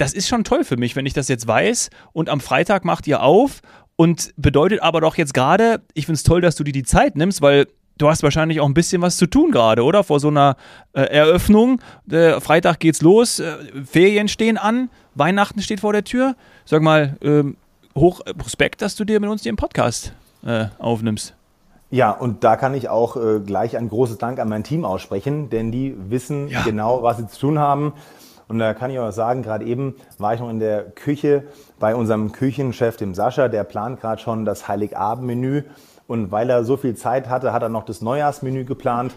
das 0.00 0.14
ist 0.14 0.28
schon 0.28 0.44
toll 0.44 0.64
für 0.64 0.76
mich, 0.76 0.96
wenn 0.96 1.04
ich 1.04 1.12
das 1.12 1.28
jetzt 1.28 1.46
weiß 1.46 1.90
und 2.12 2.30
am 2.30 2.40
Freitag 2.40 2.84
macht 2.84 3.06
ihr 3.06 3.22
auf 3.22 3.60
und 3.96 4.32
bedeutet 4.36 4.82
aber 4.82 5.02
doch 5.02 5.16
jetzt 5.16 5.34
gerade, 5.34 5.82
ich 5.92 6.06
finde 6.06 6.16
es 6.16 6.22
toll, 6.22 6.40
dass 6.40 6.56
du 6.56 6.64
dir 6.64 6.72
die 6.72 6.84
Zeit 6.84 7.16
nimmst, 7.16 7.42
weil 7.42 7.66
du 7.98 8.08
hast 8.08 8.22
wahrscheinlich 8.22 8.60
auch 8.60 8.66
ein 8.66 8.72
bisschen 8.72 9.02
was 9.02 9.18
zu 9.18 9.26
tun 9.26 9.50
gerade, 9.50 9.84
oder? 9.84 10.02
Vor 10.02 10.18
so 10.18 10.28
einer 10.28 10.56
äh, 10.94 11.02
Eröffnung. 11.02 11.82
Äh, 12.10 12.40
Freitag 12.40 12.80
geht's 12.80 13.02
los, 13.02 13.40
äh, 13.40 13.56
Ferien 13.84 14.28
stehen 14.28 14.56
an, 14.56 14.88
Weihnachten 15.14 15.60
steht 15.60 15.80
vor 15.80 15.92
der 15.92 16.04
Tür. 16.04 16.34
Sag 16.64 16.80
mal, 16.80 17.18
ähm, 17.20 17.58
hoch 17.94 18.22
Respekt, 18.42 18.80
dass 18.80 18.96
du 18.96 19.04
dir 19.04 19.20
mit 19.20 19.28
uns 19.28 19.42
den 19.42 19.56
Podcast 19.56 20.14
äh, 20.46 20.66
aufnimmst. 20.78 21.34
Ja, 21.90 22.12
und 22.12 22.44
da 22.44 22.56
kann 22.56 22.72
ich 22.74 22.88
auch 22.88 23.16
äh, 23.16 23.40
gleich 23.40 23.76
ein 23.76 23.88
großes 23.88 24.16
Dank 24.16 24.38
an 24.38 24.48
mein 24.48 24.62
Team 24.62 24.84
aussprechen, 24.84 25.50
denn 25.50 25.72
die 25.72 25.94
wissen 26.08 26.48
ja. 26.48 26.62
genau, 26.62 27.02
was 27.02 27.18
sie 27.18 27.26
zu 27.26 27.40
tun 27.40 27.58
haben. 27.58 27.92
Und 28.50 28.58
da 28.58 28.74
kann 28.74 28.90
ich 28.90 28.98
auch 28.98 29.12
sagen, 29.12 29.44
gerade 29.44 29.64
eben 29.64 29.94
war 30.18 30.34
ich 30.34 30.40
noch 30.40 30.50
in 30.50 30.58
der 30.58 30.82
Küche 30.82 31.44
bei 31.78 31.94
unserem 31.94 32.32
Küchenchef, 32.32 32.96
dem 32.96 33.14
Sascha, 33.14 33.46
der 33.46 33.62
plant 33.62 34.00
gerade 34.00 34.20
schon 34.20 34.44
das 34.44 34.66
Heiligabendmenü. 34.66 35.62
Und 36.08 36.32
weil 36.32 36.50
er 36.50 36.64
so 36.64 36.76
viel 36.76 36.96
Zeit 36.96 37.28
hatte, 37.28 37.52
hat 37.52 37.62
er 37.62 37.68
noch 37.68 37.84
das 37.84 38.00
Neujahrsmenü 38.00 38.64
geplant. 38.64 39.14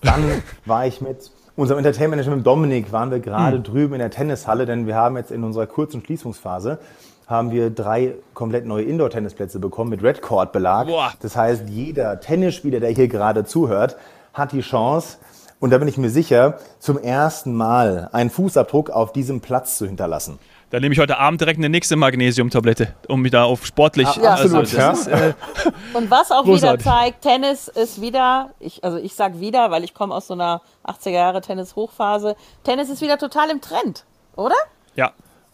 Dann 0.00 0.24
war 0.64 0.86
ich 0.86 1.02
mit 1.02 1.30
unserem 1.56 1.76
Entertainment 1.80 2.22
Manager 2.22 2.36
mit 2.36 2.46
Dominik, 2.46 2.90
waren 2.90 3.10
wir 3.10 3.20
gerade 3.20 3.58
mhm. 3.58 3.64
drüben 3.64 3.92
in 3.92 3.98
der 3.98 4.10
Tennishalle, 4.10 4.64
denn 4.64 4.86
wir 4.86 4.94
haben 4.94 5.18
jetzt 5.18 5.30
in 5.30 5.44
unserer 5.44 5.66
kurzen 5.66 6.02
Schließungsphase 6.02 6.78
haben 7.26 7.50
wir 7.52 7.68
drei 7.68 8.14
komplett 8.34 8.64
neue 8.64 8.84
Indoor-Tennisplätze 8.84 9.60
bekommen 9.60 9.90
mit 9.90 10.02
Red 10.02 10.22
Court 10.22 10.52
Belag. 10.52 10.88
Das 11.20 11.36
heißt, 11.36 11.68
jeder 11.68 12.18
Tennisspieler, 12.18 12.80
der 12.80 12.90
hier 12.90 13.08
gerade 13.08 13.44
zuhört, 13.44 13.96
hat 14.32 14.52
die 14.52 14.62
Chance, 14.62 15.18
und 15.60 15.70
da 15.70 15.78
bin 15.78 15.86
ich 15.86 15.98
mir 15.98 16.10
sicher, 16.10 16.58
zum 16.78 16.98
ersten 16.98 17.54
Mal 17.54 18.08
einen 18.12 18.30
Fußabdruck 18.30 18.90
auf 18.90 19.12
diesem 19.12 19.40
Platz 19.40 19.78
zu 19.78 19.86
hinterlassen. 19.86 20.38
Dann 20.70 20.82
nehme 20.82 20.92
ich 20.92 21.00
heute 21.00 21.18
Abend 21.18 21.40
direkt 21.40 21.58
eine 21.58 21.68
nächste 21.68 21.96
Magnesiumtablette, 21.96 22.94
um 23.08 23.22
mich 23.22 23.32
da 23.32 23.44
auf 23.44 23.66
sportlich. 23.66 24.08
Ja, 24.16 24.34
also, 24.34 24.58
absolut. 24.58 24.72
Ja. 24.72 24.92
Ist, 24.92 25.08
äh, 25.08 25.34
und 25.94 26.10
was 26.10 26.30
auch 26.30 26.44
großartig. 26.44 26.86
wieder 26.86 26.92
zeigt, 26.92 27.22
Tennis 27.22 27.68
ist 27.68 28.00
wieder, 28.00 28.50
ich, 28.60 28.82
also 28.84 28.96
ich 28.96 29.14
sag 29.14 29.40
wieder, 29.40 29.70
weil 29.70 29.84
ich 29.84 29.94
komme 29.94 30.14
aus 30.14 30.28
so 30.28 30.34
einer 30.34 30.62
80er 30.86 31.10
Jahre 31.10 31.40
Tennis-Hochphase. 31.40 32.36
Tennis 32.62 32.88
ist 32.88 33.02
wieder 33.02 33.18
total 33.18 33.50
im 33.50 33.60
Trend, 33.60 34.04
oder? 34.36 34.54
Ja. 34.94 35.12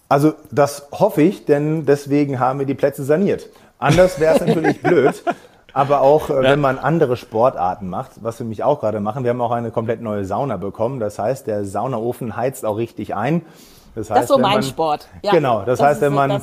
Also 0.09 0.35
das 0.53 0.87
hoffe 0.93 1.23
ich, 1.23 1.47
denn 1.47 1.87
deswegen 1.87 2.39
haben 2.39 2.59
wir 2.59 2.67
die 2.67 2.75
Plätze 2.75 3.03
saniert. 3.03 3.49
Anders 3.79 4.21
wäre 4.21 4.35
es 4.35 4.41
natürlich 4.47 4.83
blöd. 4.83 5.23
Aber 5.76 6.00
auch, 6.00 6.30
äh, 6.30 6.42
wenn 6.42 6.59
man 6.59 6.78
andere 6.78 7.18
Sportarten 7.18 7.90
macht, 7.90 8.12
was 8.23 8.38
wir 8.38 8.47
mich 8.47 8.64
auch 8.64 8.80
gerade 8.80 8.99
machen. 9.00 9.25
Wir 9.25 9.30
haben 9.30 9.42
auch 9.42 9.50
eine 9.50 9.71
komplett 9.71 10.00
neue 10.00 10.25
Sauna 10.25 10.56
bekommen. 10.56 11.00
Das 11.00 11.18
heißt, 11.18 11.47
der 11.47 11.66
Saunaofen 11.66 12.35
heizt 12.35 12.64
auch 12.64 12.78
richtig 12.78 13.14
ein. 13.14 13.42
Das, 13.95 14.09
heißt, 14.09 14.16
das 14.16 14.25
ist 14.25 14.28
so 14.28 14.38
mein 14.38 14.54
man, 14.54 14.62
Sport. 14.62 15.09
Ja, 15.23 15.33
genau, 15.33 15.59
das, 15.66 15.78
das 15.78 15.87
heißt, 15.87 16.00
wenn 16.00 16.14
man, 16.14 16.42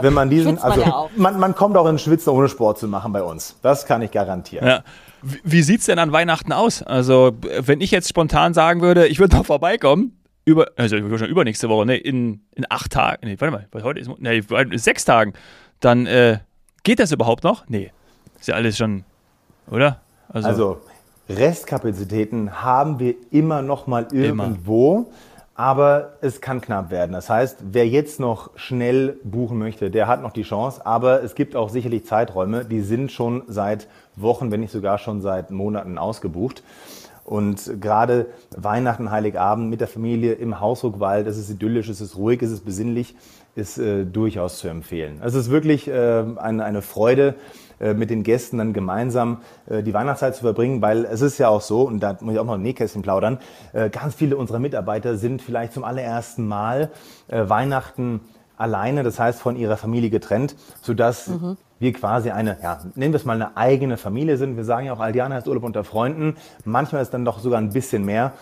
wenn 0.00 0.14
man 0.14 0.30
diesen, 0.30 0.54
man 0.54 0.64
also 0.64 0.80
ja 0.80 1.06
man, 1.16 1.38
man 1.38 1.54
kommt 1.54 1.76
auch 1.76 1.86
ins 1.86 2.00
Schwitzen 2.00 2.30
ohne 2.32 2.48
Sport 2.48 2.78
zu 2.78 2.88
machen 2.88 3.12
bei 3.12 3.22
uns. 3.22 3.56
Das 3.60 3.84
kann 3.84 4.00
ich 4.00 4.12
garantieren. 4.12 4.66
Ja. 4.66 4.82
Wie 5.22 5.60
sieht's 5.60 5.84
denn 5.84 5.98
an 5.98 6.12
Weihnachten 6.12 6.50
aus? 6.50 6.82
Also, 6.82 7.32
wenn 7.58 7.82
ich 7.82 7.90
jetzt 7.90 8.08
spontan 8.08 8.54
sagen 8.54 8.80
würde, 8.80 9.08
ich 9.08 9.18
würde 9.18 9.36
noch 9.36 9.44
vorbeikommen, 9.44 10.18
über, 10.46 10.68
also 10.76 10.96
schon 10.96 11.28
übernächste 11.28 11.68
Woche, 11.68 11.84
ne, 11.84 11.98
in, 11.98 12.40
in 12.54 12.64
acht 12.70 12.92
Tagen, 12.92 13.26
nee, 13.26 13.36
warte 13.38 13.52
mal, 13.52 13.66
was 13.72 13.82
heute 13.82 14.00
ist, 14.00 14.10
nee, 14.18 14.38
in 14.38 14.78
sechs 14.78 15.04
Tagen, 15.04 15.34
dann 15.80 16.06
äh, 16.06 16.38
geht 16.82 16.98
das 16.98 17.12
überhaupt 17.12 17.44
noch? 17.44 17.64
Nee, 17.68 17.92
ist 18.40 18.48
ja 18.48 18.54
alles 18.54 18.76
schon, 18.76 19.04
oder? 19.70 20.00
Also, 20.28 20.48
also 20.48 20.80
Restkapazitäten 21.28 22.62
haben 22.62 22.98
wir 22.98 23.14
immer 23.30 23.62
noch 23.62 23.86
mal 23.86 24.08
irgendwo. 24.12 24.96
Immer 24.96 25.06
aber 25.60 26.14
es 26.22 26.40
kann 26.40 26.62
knapp 26.62 26.90
werden. 26.90 27.12
Das 27.12 27.28
heißt, 27.28 27.58
wer 27.72 27.86
jetzt 27.86 28.18
noch 28.18 28.48
schnell 28.56 29.18
buchen 29.24 29.58
möchte, 29.58 29.90
der 29.90 30.08
hat 30.08 30.22
noch 30.22 30.32
die 30.32 30.42
Chance. 30.42 30.86
Aber 30.86 31.22
es 31.22 31.34
gibt 31.34 31.54
auch 31.54 31.68
sicherlich 31.68 32.06
Zeiträume, 32.06 32.64
die 32.64 32.80
sind 32.80 33.12
schon 33.12 33.42
seit 33.46 33.86
Wochen, 34.16 34.50
wenn 34.50 34.60
nicht 34.60 34.72
sogar 34.72 34.96
schon 34.96 35.20
seit 35.20 35.50
Monaten 35.50 35.98
ausgebucht. 35.98 36.62
Und 37.26 37.78
gerade 37.78 38.28
Weihnachten, 38.56 39.10
Heiligabend 39.10 39.68
mit 39.68 39.82
der 39.82 39.88
Familie 39.88 40.32
im 40.32 40.60
Hausruckwald, 40.60 41.26
es 41.26 41.36
ist 41.36 41.50
idyllisch, 41.50 41.90
es 41.90 42.00
ist 42.00 42.16
ruhig, 42.16 42.40
es 42.40 42.52
ist 42.52 42.64
besinnlich, 42.64 43.14
ist 43.54 43.76
äh, 43.76 44.06
durchaus 44.06 44.60
zu 44.60 44.68
empfehlen. 44.68 45.20
Es 45.22 45.34
ist 45.34 45.50
wirklich 45.50 45.88
äh, 45.88 46.24
eine, 46.36 46.64
eine 46.64 46.80
Freude, 46.80 47.34
mit 47.94 48.10
den 48.10 48.22
Gästen 48.22 48.58
dann 48.58 48.72
gemeinsam 48.72 49.38
äh, 49.68 49.82
die 49.82 49.94
Weihnachtszeit 49.94 50.34
zu 50.34 50.42
verbringen, 50.42 50.82
weil 50.82 51.04
es 51.04 51.20
ist 51.20 51.38
ja 51.38 51.48
auch 51.48 51.62
so, 51.62 51.82
und 51.82 52.00
da 52.00 52.16
muss 52.20 52.34
ich 52.34 52.40
auch 52.40 52.44
mal 52.44 52.54
ein 52.54 52.62
Nähkästchen 52.62 53.02
plaudern, 53.02 53.38
äh, 53.72 53.90
ganz 53.90 54.14
viele 54.14 54.36
unserer 54.36 54.58
Mitarbeiter 54.58 55.16
sind 55.16 55.42
vielleicht 55.42 55.72
zum 55.72 55.84
allerersten 55.84 56.46
Mal 56.46 56.90
Weihnachten 57.28 58.20
alleine, 58.56 59.02
das 59.02 59.18
heißt 59.18 59.40
von 59.40 59.56
ihrer 59.56 59.76
Familie 59.76 60.10
getrennt, 60.10 60.54
sodass 60.82 61.28
mhm. 61.28 61.56
wir 61.78 61.92
quasi 61.92 62.30
eine, 62.30 62.58
ja, 62.62 62.78
nennen 62.94 63.12
wir 63.12 63.18
es 63.18 63.24
mal 63.24 63.34
eine 63.34 63.56
eigene 63.56 63.96
Familie 63.96 64.36
sind. 64.36 64.56
Wir 64.56 64.64
sagen 64.64 64.86
ja 64.86 64.92
auch, 64.92 65.00
Aldiana 65.00 65.36
heißt 65.36 65.48
Urlaub 65.48 65.64
unter 65.64 65.82
Freunden. 65.84 66.36
Manchmal 66.64 67.02
ist 67.02 67.14
dann 67.14 67.24
doch 67.24 67.38
sogar 67.38 67.58
ein 67.58 67.70
bisschen 67.70 68.04
mehr. 68.04 68.32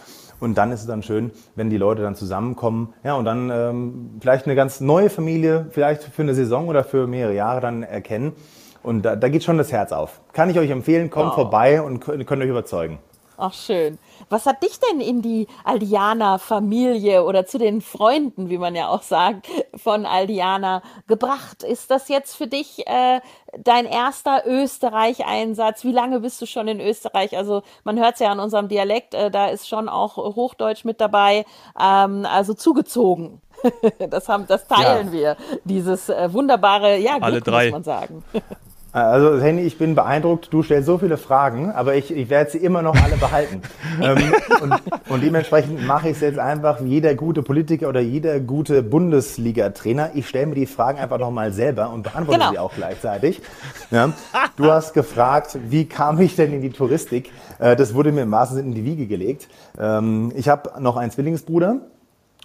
Und 0.40 0.56
dann 0.56 0.70
ist 0.70 0.80
es 0.80 0.86
dann 0.86 1.02
schön, 1.02 1.32
wenn 1.56 1.68
die 1.68 1.78
Leute 1.78 2.02
dann 2.02 2.14
zusammenkommen, 2.14 2.94
ja, 3.02 3.14
und 3.14 3.24
dann 3.24 3.50
ähm, 3.52 4.10
vielleicht 4.20 4.46
eine 4.46 4.54
ganz 4.54 4.80
neue 4.80 5.10
Familie, 5.10 5.66
vielleicht 5.70 6.04
für 6.04 6.22
eine 6.22 6.32
Saison 6.34 6.68
oder 6.68 6.84
für 6.84 7.08
mehrere 7.08 7.34
Jahre 7.34 7.60
dann 7.60 7.82
erkennen. 7.82 8.34
Und 8.82 9.02
da, 9.02 9.16
da 9.16 9.28
geht 9.28 9.44
schon 9.44 9.58
das 9.58 9.72
Herz 9.72 9.92
auf. 9.92 10.20
Kann 10.32 10.50
ich 10.50 10.58
euch 10.58 10.70
empfehlen, 10.70 11.10
kommt 11.10 11.32
oh. 11.32 11.34
vorbei 11.34 11.82
und 11.82 12.00
könnt, 12.00 12.26
könnt 12.26 12.42
euch 12.42 12.48
überzeugen. 12.48 12.98
Ach 13.40 13.54
schön. 13.54 14.00
Was 14.30 14.46
hat 14.46 14.64
dich 14.64 14.80
denn 14.80 15.00
in 15.00 15.22
die 15.22 15.46
Aldiana-Familie 15.62 17.22
oder 17.22 17.46
zu 17.46 17.56
den 17.58 17.80
Freunden, 17.80 18.50
wie 18.50 18.58
man 18.58 18.74
ja 18.74 18.88
auch 18.88 19.02
sagt, 19.02 19.46
von 19.76 20.06
Aldiana 20.06 20.82
gebracht? 21.06 21.62
Ist 21.62 21.92
das 21.92 22.08
jetzt 22.08 22.34
für 22.34 22.48
dich 22.48 22.84
äh, 22.88 23.20
dein 23.56 23.86
erster 23.86 24.42
Österreich-Einsatz? 24.44 25.84
Wie 25.84 25.92
lange 25.92 26.18
bist 26.18 26.42
du 26.42 26.46
schon 26.46 26.66
in 26.66 26.80
Österreich? 26.80 27.36
Also 27.36 27.62
man 27.84 27.96
hört 28.00 28.14
es 28.14 28.20
ja 28.20 28.32
an 28.32 28.40
unserem 28.40 28.66
Dialekt, 28.66 29.14
äh, 29.14 29.30
da 29.30 29.46
ist 29.46 29.68
schon 29.68 29.88
auch 29.88 30.16
Hochdeutsch 30.16 30.84
mit 30.84 31.00
dabei, 31.00 31.46
ähm, 31.80 32.26
also 32.28 32.54
zugezogen. 32.54 33.40
das, 34.10 34.28
haben, 34.28 34.48
das 34.48 34.66
teilen 34.66 35.08
ja. 35.08 35.12
wir, 35.12 35.36
dieses 35.62 36.08
äh, 36.08 36.32
wunderbare, 36.32 36.98
ja, 36.98 37.12
Glück, 37.12 37.22
Alle 37.22 37.40
drei. 37.40 37.64
muss 37.66 37.72
man 37.72 37.84
sagen. 37.84 38.24
Also 38.90 39.38
Henny, 39.38 39.62
ich 39.62 39.76
bin 39.76 39.94
beeindruckt. 39.94 40.50
Du 40.50 40.62
stellst 40.62 40.86
so 40.86 40.96
viele 40.96 41.18
Fragen, 41.18 41.70
aber 41.70 41.94
ich, 41.96 42.10
ich 42.10 42.30
werde 42.30 42.50
sie 42.50 42.58
immer 42.58 42.80
noch 42.80 42.96
alle 42.96 43.16
behalten. 43.16 43.60
ähm, 44.02 44.32
und, 44.62 44.74
und, 45.10 45.22
dementsprechend 45.22 45.86
mache 45.86 46.08
ich 46.08 46.16
es 46.16 46.20
jetzt 46.22 46.38
einfach 46.38 46.82
wie 46.82 46.88
jeder 46.88 47.14
gute 47.14 47.42
Politiker 47.42 47.90
oder 47.90 48.00
jeder 48.00 48.40
gute 48.40 48.82
Bundesliga-Trainer. 48.82 50.12
Ich 50.14 50.26
stelle 50.26 50.46
mir 50.46 50.54
die 50.54 50.66
Fragen 50.66 50.98
einfach 50.98 51.18
noch 51.18 51.30
mal 51.30 51.52
selber 51.52 51.90
und 51.90 52.04
beantworte 52.04 52.38
genau. 52.38 52.50
sie 52.50 52.58
auch 52.58 52.72
gleichzeitig. 52.74 53.42
Ja. 53.90 54.12
Du 54.56 54.70
hast 54.70 54.94
gefragt, 54.94 55.58
wie 55.68 55.84
kam 55.84 56.18
ich 56.18 56.34
denn 56.34 56.54
in 56.54 56.62
die 56.62 56.70
Touristik? 56.70 57.30
Äh, 57.58 57.76
das 57.76 57.92
wurde 57.92 58.10
mir 58.10 58.22
im 58.22 58.30
wahrsten 58.30 58.56
Sinne 58.56 58.68
in 58.70 58.74
die 58.74 58.84
Wiege 58.84 59.06
gelegt. 59.06 59.48
Ähm, 59.78 60.32
ich 60.34 60.48
habe 60.48 60.80
noch 60.80 60.96
einen 60.96 61.10
Zwillingsbruder 61.10 61.82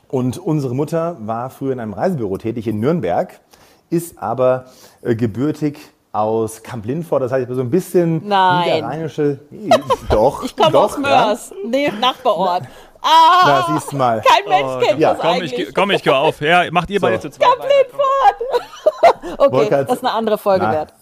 und 0.10 0.38
unsere 0.40 0.76
Mutter 0.76 1.18
war 1.22 1.50
früher 1.50 1.72
in 1.72 1.80
einem 1.80 1.94
Reisebüro 1.94 2.38
tätig 2.38 2.68
in 2.68 2.82
Nürnberg, 2.82 3.40
ist 3.90 4.22
aber 4.22 4.66
äh, 5.04 5.16
gebürtig 5.16 5.80
aus 6.14 6.62
Kamp 6.62 6.86
Lindfort, 6.86 7.24
das 7.24 7.32
heißt, 7.32 7.42
ich 7.42 7.48
bin 7.48 7.56
so 7.56 7.64
ein 7.64 7.72
bisschen 7.72 8.28
Nein. 8.28 8.76
niederrheinische. 8.76 9.40
Doch. 10.10 10.44
Ich 10.44 10.56
komme 10.56 10.78
aus 10.78 10.98
Mörs, 10.98 11.50
ja? 11.50 11.70
nee, 11.70 11.92
Nachbarort. 12.00 12.64
Ah, 13.06 13.66
da 13.68 13.74
siehst 13.74 13.92
du 13.92 13.98
mal. 13.98 14.22
Kein 14.22 14.48
Mensch 14.48 14.76
oh, 14.78 14.80
kennt 14.80 14.98
ja. 14.98 15.12
das 15.12 15.20
komm, 15.20 15.32
eigentlich. 15.32 15.60
Ich, 15.60 15.76
komm, 15.76 15.92
ich 15.92 16.04
geh 16.04 16.10
auf. 16.10 16.40
Ja, 16.40 16.64
macht 16.72 16.90
ihr 16.90 17.02
so. 17.02 17.06
beide 17.06 17.20
zu 17.20 17.30
zweit. 17.32 17.50
Kamp 17.50 17.62
Lindfort. 17.62 19.40
okay, 19.40 19.68
das 19.70 19.98
ist 19.98 20.06
eine 20.06 20.14
andere 20.14 20.38
Folge 20.38 20.64
Na. 20.64 20.72
wert. 20.72 20.94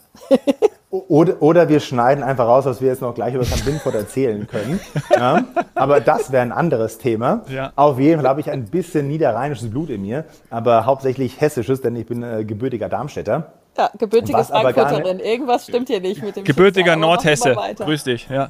Oder, 0.89 1.39
oder 1.44 1.70
wir 1.70 1.80
schneiden 1.80 2.24
einfach 2.24 2.48
raus, 2.48 2.65
was 2.65 2.82
wir 2.82 2.88
jetzt 2.88 3.03
noch 3.03 3.13
gleich 3.13 3.36
über 3.36 3.46
St. 3.46 3.63
Binford 3.63 3.94
erzählen 3.94 4.48
können. 4.48 4.80
Ja? 5.15 5.44
Aber 5.75 6.01
das 6.01 6.32
wäre 6.32 6.41
ein 6.41 6.51
anderes 6.51 6.98
Thema. 6.98 7.44
Ja. 7.50 7.72
Auf 7.75 8.00
jeden 8.00 8.20
Fall 8.20 8.30
habe 8.30 8.41
ich 8.41 8.50
ein 8.50 8.65
bisschen 8.65 9.08
niederrheinisches 9.08 9.70
Blut 9.70 9.91
in 9.91 10.01
mir, 10.01 10.25
aber 10.50 10.88
hauptsächlich 10.88 11.39
hessisches, 11.39 11.82
denn 11.82 11.96
ich 11.96 12.08
bin 12.08 12.24
äh, 12.24 12.44
gebürtiger 12.44 12.89
Darmstädter. 12.89 13.53
Ja, 13.78 13.90
gebürtige 13.98 14.44
Frankfurterin. 14.44 15.20
Irgendwas 15.20 15.63
stimmt 15.63 15.88
hier 15.88 16.01
nicht 16.01 16.22
mit 16.22 16.36
dem 16.36 16.44
Gebürtiger 16.44 16.96
Nordhesse. 16.96 17.56
Grüß 17.78 18.04
dich. 18.04 18.28
Ja. 18.30 18.50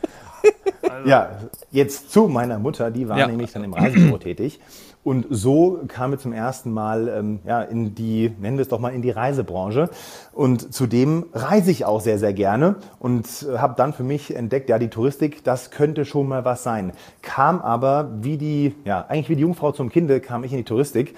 Also. 0.90 1.08
ja, 1.08 1.30
jetzt 1.72 2.12
zu 2.12 2.28
meiner 2.28 2.58
Mutter, 2.58 2.90
die 2.90 3.08
war 3.08 3.18
ja. 3.18 3.28
nämlich 3.28 3.52
dann 3.52 3.64
im 3.64 3.74
Reisebüro 3.74 4.18
tätig. 4.18 4.60
Und 5.04 5.26
so 5.32 5.80
kam 5.88 6.12
wir 6.12 6.20
zum 6.20 6.32
ersten 6.32 6.72
Mal 6.72 7.08
ähm, 7.08 7.40
ja, 7.44 7.62
in 7.64 7.96
die, 7.96 8.32
nennen 8.40 8.58
wir 8.58 8.62
es 8.62 8.68
doch 8.68 8.80
mal, 8.80 8.94
in 8.94 9.02
die 9.02 9.10
Reisebranche. 9.10 9.90
Und 10.32 10.74
zudem 10.74 11.26
reise 11.34 11.72
ich 11.72 11.86
auch 11.86 12.02
sehr, 12.02 12.20
sehr 12.20 12.34
gerne 12.34 12.76
und 13.00 13.26
äh, 13.44 13.58
habe 13.58 13.74
dann 13.76 13.94
für 13.94 14.04
mich 14.04 14.36
entdeckt, 14.36 14.70
ja, 14.70 14.78
die 14.78 14.90
Touristik, 14.90 15.44
das 15.44 15.72
könnte 15.72 16.06
schon 16.06 16.28
mal 16.28 16.46
was 16.46 16.62
sein. 16.62 16.92
Kam 17.24 17.62
aber 17.62 18.12
wie 18.22 18.38
die, 18.38 18.76
ja, 18.86 19.06
eigentlich 19.08 19.30
wie 19.30 19.36
die 19.36 19.42
Jungfrau 19.42 19.72
zum 19.72 19.90
Kinde, 19.90 20.20
kam 20.20 20.44
ich 20.44 20.52
in 20.52 20.60
die 20.60 20.66
Touristik. 20.66 21.16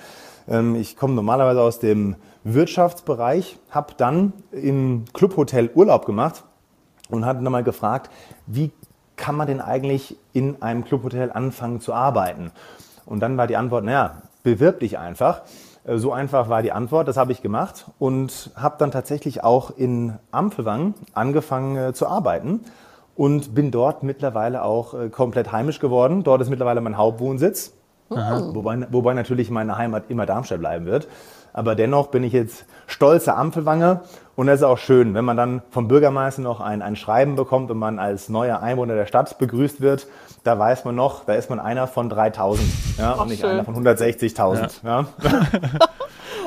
Ähm, 0.47 0.75
ich 0.75 0.95
komme 0.95 1.13
normalerweise 1.13 1.61
aus 1.61 1.79
dem 1.79 2.15
Wirtschaftsbereich, 2.45 3.59
habe 3.69 3.95
dann 3.97 4.31
im 4.51 5.03
Clubhotel 5.13 5.69
Urlaub 5.75 6.05
gemacht 6.05 6.45
und 7.09 7.25
hatte 7.25 7.43
dann 7.43 7.51
mal 7.51 7.63
gefragt, 7.63 8.09
wie 8.47 8.71
kann 9.15 9.35
man 9.35 9.47
denn 9.47 9.61
eigentlich 9.61 10.17
in 10.31 10.61
einem 10.61 10.85
Clubhotel 10.85 11.31
anfangen 11.31 11.81
zu 11.81 11.93
arbeiten? 11.93 12.51
Und 13.05 13.19
dann 13.19 13.37
war 13.37 13.47
die 13.47 13.57
Antwort, 13.57 13.83
naja, 13.83 14.21
bewirb 14.43 14.79
dich 14.79 14.97
einfach. 14.97 15.41
Äh, 15.85 15.97
so 15.97 16.11
einfach 16.11 16.49
war 16.49 16.61
die 16.61 16.71
Antwort, 16.71 17.07
das 17.07 17.17
habe 17.17 17.31
ich 17.31 17.41
gemacht 17.41 17.85
und 17.99 18.51
habe 18.55 18.75
dann 18.77 18.91
tatsächlich 18.91 19.43
auch 19.43 19.71
in 19.75 20.13
Ampelwang 20.31 20.93
angefangen 21.13 21.77
äh, 21.77 21.93
zu 21.93 22.07
arbeiten 22.07 22.61
und 23.15 23.53
bin 23.53 23.71
dort 23.71 24.03
mittlerweile 24.03 24.63
auch 24.63 24.93
äh, 24.93 25.09
komplett 25.09 25.51
heimisch 25.51 25.79
geworden. 25.79 26.23
Dort 26.23 26.41
ist 26.41 26.49
mittlerweile 26.49 26.81
mein 26.81 26.97
Hauptwohnsitz, 26.97 27.73
wobei, 28.09 28.87
wobei 28.91 29.13
natürlich 29.13 29.49
meine 29.49 29.77
Heimat 29.77 30.05
immer 30.09 30.25
Darmstadt 30.25 30.59
bleiben 30.59 30.85
wird. 30.85 31.07
Aber 31.53 31.75
dennoch 31.75 32.07
bin 32.07 32.23
ich 32.23 32.33
jetzt 32.33 32.65
stolzer 32.87 33.37
Ampelwanger 33.37 34.01
und 34.35 34.49
es 34.49 34.61
ist 34.61 34.63
auch 34.63 34.79
schön, 34.79 35.13
wenn 35.13 35.23
man 35.23 35.37
dann 35.37 35.61
vom 35.69 35.87
Bürgermeister 35.87 36.41
noch 36.41 36.59
ein, 36.59 36.81
ein 36.81 36.95
Schreiben 36.95 37.35
bekommt 37.35 37.69
und 37.69 37.77
man 37.77 37.99
als 37.99 38.29
neuer 38.29 38.61
Einwohner 38.61 38.95
der 38.95 39.05
Stadt 39.05 39.37
begrüßt 39.37 39.79
wird. 39.79 40.07
Da 40.43 40.57
weiß 40.57 40.85
man 40.85 40.95
noch, 40.95 41.25
da 41.25 41.33
ist 41.33 41.49
man 41.49 41.59
einer 41.59 41.87
von 41.87 42.09
3000 42.09 42.67
ja, 42.97 43.11
und 43.13 43.29
nicht 43.29 43.41
schön. 43.41 43.51
einer 43.51 43.63
von 43.63 43.75
160.000. 43.75 44.83
Ja. 44.83 45.05
ja. 45.21 45.41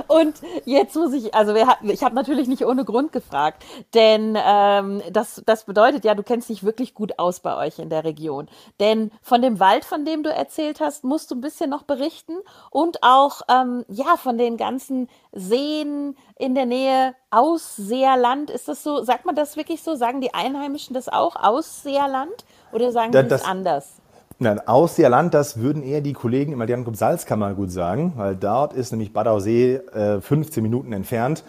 Und 0.09 0.35
jetzt 0.65 0.95
muss 0.97 1.13
ich, 1.13 1.35
also 1.35 1.55
wir, 1.55 1.67
ich 1.83 2.03
habe 2.03 2.15
natürlich 2.15 2.49
nicht 2.49 2.65
ohne 2.65 2.85
Grund 2.85 3.13
gefragt, 3.13 3.65
denn 3.95 4.37
ähm, 4.43 5.03
das, 5.11 5.43
das 5.47 5.65
bedeutet 5.65 6.05
ja, 6.05 6.15
du 6.15 6.23
kennst 6.23 6.49
dich 6.49 6.65
wirklich 6.65 6.95
gut 6.95 7.19
aus 7.19 7.41
bei 7.41 7.57
euch 7.57 7.79
in 7.79 7.91
der 7.91 8.05
Region. 8.05 8.49
Denn 8.81 9.11
von 9.23 9.43
dem 9.43 9.61
Wald, 9.61 9.85
von 9.85 10.05
dem 10.05 10.23
du 10.23 10.31
erzählt 10.31 10.81
hast, 10.81 11.05
musst 11.05 11.31
du 11.31 11.35
ein 11.35 11.41
bisschen 11.41 11.71
noch 11.71 11.83
berichten 11.83 12.35
und 12.71 13.03
auch 13.03 13.43
ähm, 13.49 13.85
ja 13.89 14.17
von 14.17 14.39
den 14.39 14.57
ganzen 14.57 15.09
Seen 15.33 16.17
in 16.39 16.55
der 16.55 16.67
Nähe 16.67 17.15
Ausseerland. 17.31 18.51
Ist 18.51 18.69
das 18.69 18.83
so? 18.83 19.03
Sagt 19.03 19.27
man 19.27 19.35
das 19.35 19.57
wirklich 19.57 19.83
so? 19.83 19.95
Sagen 19.95 20.21
die 20.21 20.35
Einheimischen 20.35 20.95
das 20.95 21.09
auch 21.09 21.37
Ausseerland 21.37 22.45
oder 22.73 22.93
sagen 22.93 23.13
da, 23.13 23.23
die 23.23 23.29
das 23.29 23.45
anders? 23.45 24.01
Nein, 24.39 24.61
Ausseerland, 24.67 25.33
das 25.33 25.61
würden 25.61 25.83
eher 25.83 26.03
die 26.03 26.13
Kollegen 26.13 26.53
im 26.53 26.61
Allianz 26.61 26.99
Salzkammer 26.99 27.55
gut 27.55 27.71
sagen, 27.71 28.13
weil 28.17 28.37
dort 28.37 28.75
ist 28.75 28.91
nämlich 28.91 29.15
Bad 29.15 29.29
Aussee 29.29 29.77
äh, 29.77 30.21
15 30.21 30.63
Minuten 30.63 30.93
entfernt. 30.93 31.43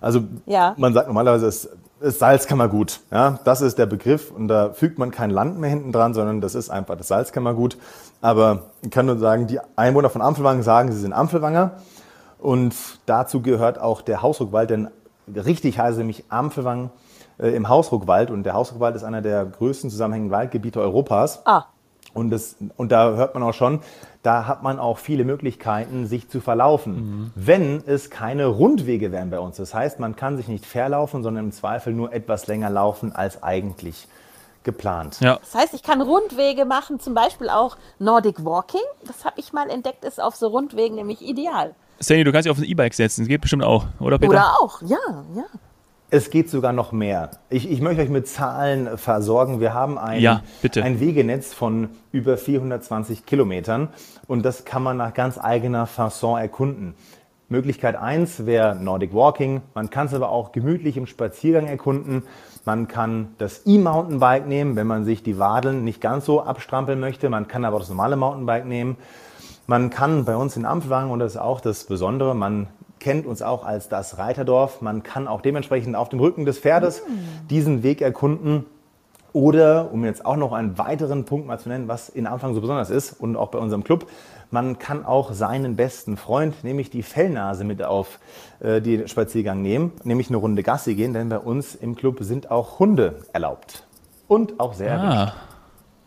Also 0.00 0.20
ja. 0.44 0.74
man 0.76 0.92
sagt 0.92 1.06
normalerweise, 1.06 1.46
es 1.46 1.70
ist 2.00 2.18
Salzkammergut. 2.18 3.00
Ja, 3.10 3.38
das 3.44 3.62
ist 3.62 3.78
der 3.78 3.86
Begriff 3.86 4.30
und 4.30 4.48
da 4.48 4.74
fügt 4.74 4.98
man 4.98 5.10
kein 5.10 5.30
Land 5.30 5.58
mehr 5.58 5.70
hinten 5.70 5.90
dran, 5.90 6.12
sondern 6.12 6.42
das 6.42 6.54
ist 6.54 6.68
einfach 6.68 6.96
das 6.96 7.08
Salzkammergut. 7.08 7.78
Aber 8.20 8.64
ich 8.82 8.90
kann 8.90 9.06
nur 9.06 9.18
sagen, 9.18 9.46
die 9.46 9.58
Einwohner 9.76 10.10
von 10.10 10.20
Ampfelwangen 10.20 10.62
sagen, 10.62 10.92
sie 10.92 11.00
sind 11.00 11.14
Ampfelwanger 11.14 11.72
und 12.38 12.74
dazu 13.06 13.40
gehört 13.40 13.80
auch 13.80 14.02
der 14.02 14.20
Hausruckwald, 14.20 14.68
denn 14.68 14.88
richtig 15.34 15.78
heißt 15.78 15.96
nämlich 15.96 16.24
Ampfelwang 16.28 16.90
äh, 17.38 17.48
im 17.48 17.70
Hausruckwald. 17.70 18.30
Und 18.30 18.44
der 18.44 18.52
Hausruckwald 18.52 18.96
ist 18.96 19.04
einer 19.04 19.22
der 19.22 19.46
größten 19.46 19.88
zusammenhängenden 19.88 20.36
Waldgebiete 20.36 20.80
Europas. 20.80 21.40
Ah, 21.46 21.64
Und, 22.14 22.30
das, 22.30 22.56
und 22.76 22.92
da 22.92 23.14
hört 23.14 23.34
man 23.34 23.42
auch 23.42 23.52
schon, 23.52 23.80
da 24.22 24.46
hat 24.46 24.62
man 24.62 24.78
auch 24.78 24.98
viele 24.98 25.24
Möglichkeiten, 25.24 26.06
sich 26.06 26.30
zu 26.30 26.40
verlaufen, 26.40 27.32
wenn 27.34 27.82
es 27.86 28.08
keine 28.08 28.46
Rundwege 28.46 29.12
wären 29.12 29.30
bei 29.30 29.38
uns. 29.38 29.56
Das 29.56 29.74
heißt, 29.74 30.00
man 30.00 30.16
kann 30.16 30.36
sich 30.36 30.48
nicht 30.48 30.64
verlaufen, 30.64 31.22
sondern 31.22 31.46
im 31.46 31.52
Zweifel 31.52 31.92
nur 31.92 32.12
etwas 32.12 32.46
länger 32.46 32.70
laufen 32.70 33.12
als 33.12 33.42
eigentlich 33.42 34.08
geplant. 34.62 35.20
Ja. 35.20 35.38
das 35.40 35.54
heißt, 35.54 35.74
ich 35.74 35.82
kann 35.82 36.00
Rundwege 36.00 36.64
machen, 36.64 36.98
zum 36.98 37.12
Beispiel 37.12 37.50
auch 37.50 37.76
Nordic 37.98 38.44
Walking. 38.44 38.80
Das 39.06 39.24
habe 39.24 39.38
ich 39.38 39.52
mal 39.52 39.68
entdeckt, 39.68 40.04
ist 40.04 40.22
auf 40.22 40.34
so 40.34 40.48
Rundwegen 40.48 40.96
nämlich 40.96 41.20
ideal. 41.20 41.74
Sandy, 42.00 42.24
du 42.24 42.32
kannst 42.32 42.46
dich 42.46 42.50
auf 42.50 42.58
ein 42.58 42.64
E-Bike 42.64 42.94
setzen. 42.94 43.22
Das 43.22 43.28
geht 43.28 43.40
bestimmt 43.40 43.62
auch, 43.62 43.84
oder 44.00 44.18
Peter? 44.18 44.30
Oder 44.30 44.54
auch, 44.60 44.82
ja, 44.82 44.98
ja. 45.36 45.44
Es 46.14 46.30
geht 46.30 46.48
sogar 46.48 46.72
noch 46.72 46.92
mehr. 46.92 47.32
Ich, 47.50 47.68
ich 47.68 47.80
möchte 47.80 48.00
euch 48.00 48.08
mit 48.08 48.28
Zahlen 48.28 48.98
versorgen. 48.98 49.58
Wir 49.58 49.74
haben 49.74 49.98
ein, 49.98 50.20
Ja, 50.20 50.42
ein 50.80 51.00
Wegenetz 51.00 51.52
von 51.52 51.88
über 52.12 52.36
420 52.36 53.26
Kilometern 53.26 53.88
und 54.28 54.44
das 54.44 54.64
kann 54.64 54.84
man 54.84 54.96
nach 54.96 55.12
ganz 55.12 55.38
eigener 55.38 55.88
Fasson 55.88 56.38
erkunden. 56.38 56.94
Möglichkeit 57.48 57.96
1 57.96 58.46
wäre 58.46 58.76
Nordic 58.76 59.12
Walking. 59.12 59.62
Man 59.74 59.90
kann 59.90 60.06
es 60.06 60.14
aber 60.14 60.28
auch 60.28 60.52
gemütlich 60.52 60.96
im 60.96 61.08
Spaziergang 61.08 61.66
erkunden. 61.66 62.22
Man 62.64 62.86
kann 62.86 63.34
das 63.38 63.62
E-Mountainbike 63.66 64.46
nehmen, 64.46 64.76
wenn 64.76 64.86
man 64.86 65.04
sich 65.04 65.24
die 65.24 65.40
Wadeln 65.40 65.82
nicht 65.82 66.00
ganz 66.00 66.26
so 66.26 66.44
abstrampeln 66.44 67.00
möchte. 67.00 67.28
Man 67.28 67.48
kann 67.48 67.64
aber 67.64 67.78
auch 67.78 67.80
das 67.80 67.88
normale 67.88 68.14
Mountainbike 68.14 68.66
nehmen. 68.66 68.98
Man 69.66 69.90
kann 69.90 70.24
bei 70.26 70.36
uns 70.36 70.56
in 70.56 70.64
Ampelwagen, 70.64 71.10
und 71.10 71.18
das 71.18 71.32
ist 71.32 71.40
auch 71.40 71.60
das 71.60 71.82
Besondere, 71.82 72.36
man 72.36 72.68
kennt 73.04 73.26
uns 73.26 73.42
auch 73.42 73.64
als 73.64 73.90
das 73.90 74.16
Reiterdorf. 74.18 74.80
Man 74.80 75.02
kann 75.02 75.28
auch 75.28 75.42
dementsprechend 75.42 75.94
auf 75.94 76.08
dem 76.08 76.20
Rücken 76.20 76.46
des 76.46 76.58
Pferdes 76.58 77.02
diesen 77.50 77.82
Weg 77.82 78.00
erkunden. 78.00 78.64
Oder, 79.34 79.92
um 79.92 80.04
jetzt 80.04 80.24
auch 80.24 80.36
noch 80.36 80.52
einen 80.52 80.78
weiteren 80.78 81.24
Punkt 81.24 81.46
mal 81.46 81.58
zu 81.58 81.68
nennen, 81.68 81.86
was 81.86 82.08
in 82.08 82.26
Anfang 82.26 82.54
so 82.54 82.60
besonders 82.60 82.88
ist 82.88 83.12
und 83.12 83.36
auch 83.36 83.48
bei 83.48 83.58
unserem 83.58 83.84
Club, 83.84 84.06
man 84.50 84.78
kann 84.78 85.04
auch 85.04 85.32
seinen 85.32 85.76
besten 85.76 86.16
Freund, 86.16 86.62
nämlich 86.64 86.88
die 86.88 87.02
Fellnase, 87.02 87.64
mit 87.64 87.82
auf 87.82 88.20
äh, 88.60 88.80
den 88.80 89.08
Spaziergang 89.08 89.60
nehmen, 89.60 89.92
nämlich 90.04 90.28
eine 90.28 90.36
Runde 90.36 90.62
Gassi 90.62 90.94
gehen, 90.94 91.12
denn 91.12 91.28
bei 91.28 91.40
uns 91.40 91.74
im 91.74 91.96
Club 91.96 92.18
sind 92.20 92.50
auch 92.50 92.78
Hunde 92.78 93.16
erlaubt. 93.32 93.84
Und 94.28 94.60
auch 94.60 94.72
sehr 94.72 94.92
erwünscht. 94.92 95.34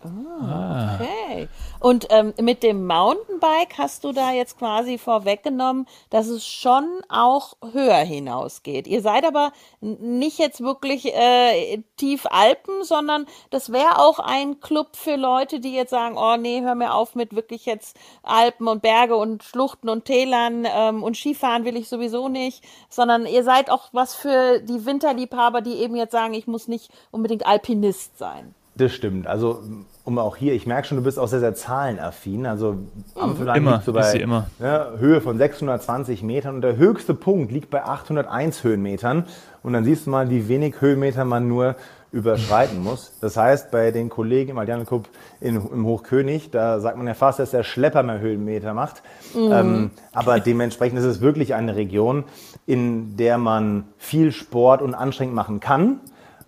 Ah, 0.04 0.98
Okay. 1.00 1.48
Und 1.80 2.08
ähm, 2.10 2.34
mit 2.42 2.64
dem 2.64 2.88
Mountainbike 2.88 3.78
hast 3.78 4.04
du 4.04 4.12
da 4.12 4.32
jetzt 4.32 4.58
quasi 4.58 4.98
vorweggenommen, 4.98 5.88
dass 6.10 6.28
es 6.28 6.46
schon 6.46 7.02
auch 7.10 7.54
höher 7.72 7.98
hinausgeht. 7.98 8.88
Ihr 8.88 9.02
seid 9.02 9.26
aber 9.26 9.52
nicht 9.82 10.40
jetzt 10.40 10.62
wirklich 10.62 11.14
äh, 11.14 11.84
tief 11.98 12.26
Alpen, 12.30 12.84
sondern 12.84 13.26
das 13.50 13.72
wäre 13.72 14.00
auch 14.00 14.20
ein 14.20 14.60
Club 14.60 14.96
für 14.96 15.16
Leute, 15.16 15.60
die 15.60 15.74
jetzt 15.74 15.92
sagen, 15.92 16.16
oh 16.18 16.36
nee, 16.38 16.62
hör 16.62 16.76
mir 16.76 16.94
auf 16.94 17.16
mit 17.16 17.36
wirklich 17.36 17.66
jetzt 17.66 17.98
Alpen 18.24 18.68
und 18.68 18.82
Berge 18.82 19.16
und 19.16 19.44
Schluchten 19.44 19.90
und 19.90 20.06
Tälern 20.06 20.66
ähm, 20.68 21.04
und 21.04 21.16
Skifahren 21.16 21.66
will 21.66 21.78
ich 21.78 21.90
sowieso 21.90 22.28
nicht, 22.30 22.64
sondern 22.90 23.26
ihr 23.26 23.44
seid 23.44 23.70
auch 23.70 23.90
was 23.92 24.16
für 24.16 24.60
die 24.62 24.86
Winterliebhaber, 24.86 25.62
die 25.62 25.76
eben 25.76 25.96
jetzt 25.96 26.12
sagen, 26.12 26.34
ich 26.34 26.48
muss 26.48 26.68
nicht 26.68 26.92
unbedingt 27.12 27.46
Alpinist 27.46 28.18
sein. 28.18 28.56
Das 28.78 28.94
stimmt. 28.94 29.28
Also, 29.28 29.62
um 30.04 30.20
auch 30.20 30.36
hier, 30.36 30.54
ich 30.54 30.68
merke 30.68 30.88
schon, 30.88 30.98
du 30.98 31.04
bist 31.04 31.18
auch 31.18 31.28
sehr, 31.28 31.40
sehr 31.40 31.56
zahlenaffin. 31.56 32.46
Also, 32.46 32.78
Ampelwand 33.16 33.58
Immer, 33.58 33.72
liegt 33.74 33.86
so 33.86 33.94
bei 33.94 34.14
immer. 34.14 34.48
ne, 34.60 34.94
Höhe 35.00 35.20
von 35.20 35.38
620 35.38 36.22
Metern 36.24 36.56
und 36.56 36.62
der 36.62 36.78
höchste 36.78 37.14
Punkt 37.14 37.52
liegt 37.52 37.70
bei 37.70 37.84
801 37.84 38.64
Höhenmetern. 38.64 39.26
Und 39.64 39.74
dann 39.74 39.84
siehst 39.84 40.06
du 40.06 40.12
mal, 40.12 40.30
wie 40.30 40.48
wenig 40.48 40.80
Höhenmeter 40.80 41.26
man 41.26 41.48
nur 41.48 41.76
überschreiten 42.12 42.82
muss. 42.82 43.14
Das 43.20 43.36
heißt, 43.36 43.70
bei 43.70 43.92
den 43.92 44.10
Kollegen 44.10 44.58
im 44.58 44.88
in, 45.42 45.56
im 45.56 45.86
Hochkönig, 45.86 46.52
da 46.52 46.80
sagt 46.80 46.98
man 46.98 47.06
ja 47.06 47.14
fast, 47.14 47.40
dass 47.40 47.52
der 47.52 47.64
Schlepper 47.64 48.02
mehr 48.04 48.20
Höhenmeter 48.20 48.74
macht. 48.74 49.04
Ähm, 49.36 49.92
aber 50.14 50.40
dementsprechend 50.40 51.00
ist 51.00 51.06
es 51.06 51.20
wirklich 51.20 51.54
eine 51.54 51.76
Region, 51.76 52.24
in 52.66 53.18
der 53.18 53.38
man 53.38 53.86
viel 53.98 54.32
Sport 54.32 54.82
und 54.82 54.94
anstrengend 54.94 55.36
machen 55.36 55.60
kann. 55.60 56.00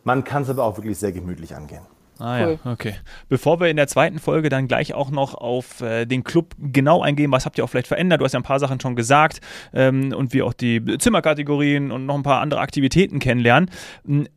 Man 0.04 0.23
kann 0.23 0.43
es 0.43 0.49
aber 0.49 0.63
auch 0.63 0.77
wirklich 0.77 0.97
sehr 0.97 1.12
gemütlich 1.12 1.56
angehen. 1.56 1.84
Ah 2.19 2.39
Cool. 2.43 2.60
ja, 2.63 2.71
okay. 2.71 2.95
Bevor 3.29 3.60
wir 3.60 3.67
in 3.69 3.77
der 3.77 3.88
zweiten 3.88 4.19
Folge 4.19 4.49
dann 4.49 4.67
gleich 4.67 4.93
auch 4.93 5.10
noch 5.10 5.34
auf 5.34 5.82
äh, 5.82 6.05
den 6.05 6.23
Club 6.23 6.55
genau 6.60 7.01
eingehen, 7.01 7.32
was 7.32 7.45
habt 7.45 7.58
ihr 7.58 7.63
auch 7.63 7.69
vielleicht 7.69 7.88
verändert? 7.88 8.21
Du 8.21 8.25
hast 8.25 8.34
ja 8.34 8.39
ein 8.39 8.43
paar 8.43 8.60
Sachen 8.60 8.79
schon 8.79 8.95
gesagt 8.95 9.39
ähm, 9.73 10.13
und 10.13 10.34
wir 10.34 10.45
auch 10.45 10.53
die 10.53 10.97
Zimmerkategorien 10.97 11.91
und 11.91 12.05
noch 12.05 12.15
ein 12.15 12.23
paar 12.23 12.41
andere 12.41 12.62
Aktivitäten 12.62 13.19
kennenlernen. 13.19 13.69
M, 14.08 14.27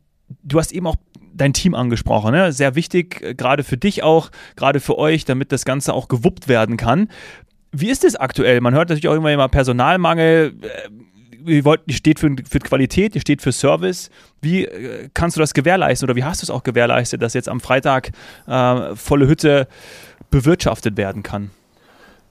Du 0.41 0.57
hast 0.57 0.71
eben 0.71 0.87
auch 0.87 0.95
dein 1.35 1.53
Team 1.53 1.75
angesprochen, 1.75 2.31
ne? 2.31 2.51
sehr 2.53 2.75
wichtig, 2.75 3.21
äh, 3.21 3.35
gerade 3.35 3.63
für 3.63 3.77
dich 3.77 4.01
auch, 4.03 4.31
gerade 4.55 4.79
für 4.79 4.97
euch, 4.97 5.25
damit 5.25 5.51
das 5.51 5.65
Ganze 5.65 5.93
auch 5.93 6.07
gewuppt 6.07 6.47
werden 6.47 6.77
kann. 6.77 7.09
Wie 7.71 7.89
ist 7.89 8.03
es 8.03 8.15
aktuell? 8.15 8.61
Man 8.61 8.73
hört 8.73 8.89
natürlich 8.89 9.07
auch 9.07 9.15
immer 9.15 9.31
immer 9.31 9.49
Personalmangel. 9.49 10.53
Ihr 11.45 11.63
steht 11.89 12.19
für, 12.19 12.35
für 12.49 12.59
Qualität, 12.59 13.15
ihr 13.15 13.21
steht 13.21 13.41
für 13.41 13.51
Service. 13.51 14.09
Wie 14.41 14.65
äh, 14.65 15.09
kannst 15.13 15.37
du 15.37 15.41
das 15.41 15.53
gewährleisten 15.53 16.07
oder 16.07 16.15
wie 16.15 16.23
hast 16.23 16.41
du 16.41 16.45
es 16.45 16.49
auch 16.49 16.63
gewährleistet, 16.63 17.21
dass 17.21 17.33
jetzt 17.33 17.49
am 17.49 17.59
Freitag 17.59 18.11
äh, 18.47 18.95
volle 18.95 19.27
Hütte 19.27 19.67
bewirtschaftet 20.29 20.97
werden 20.97 21.23
kann? 21.23 21.51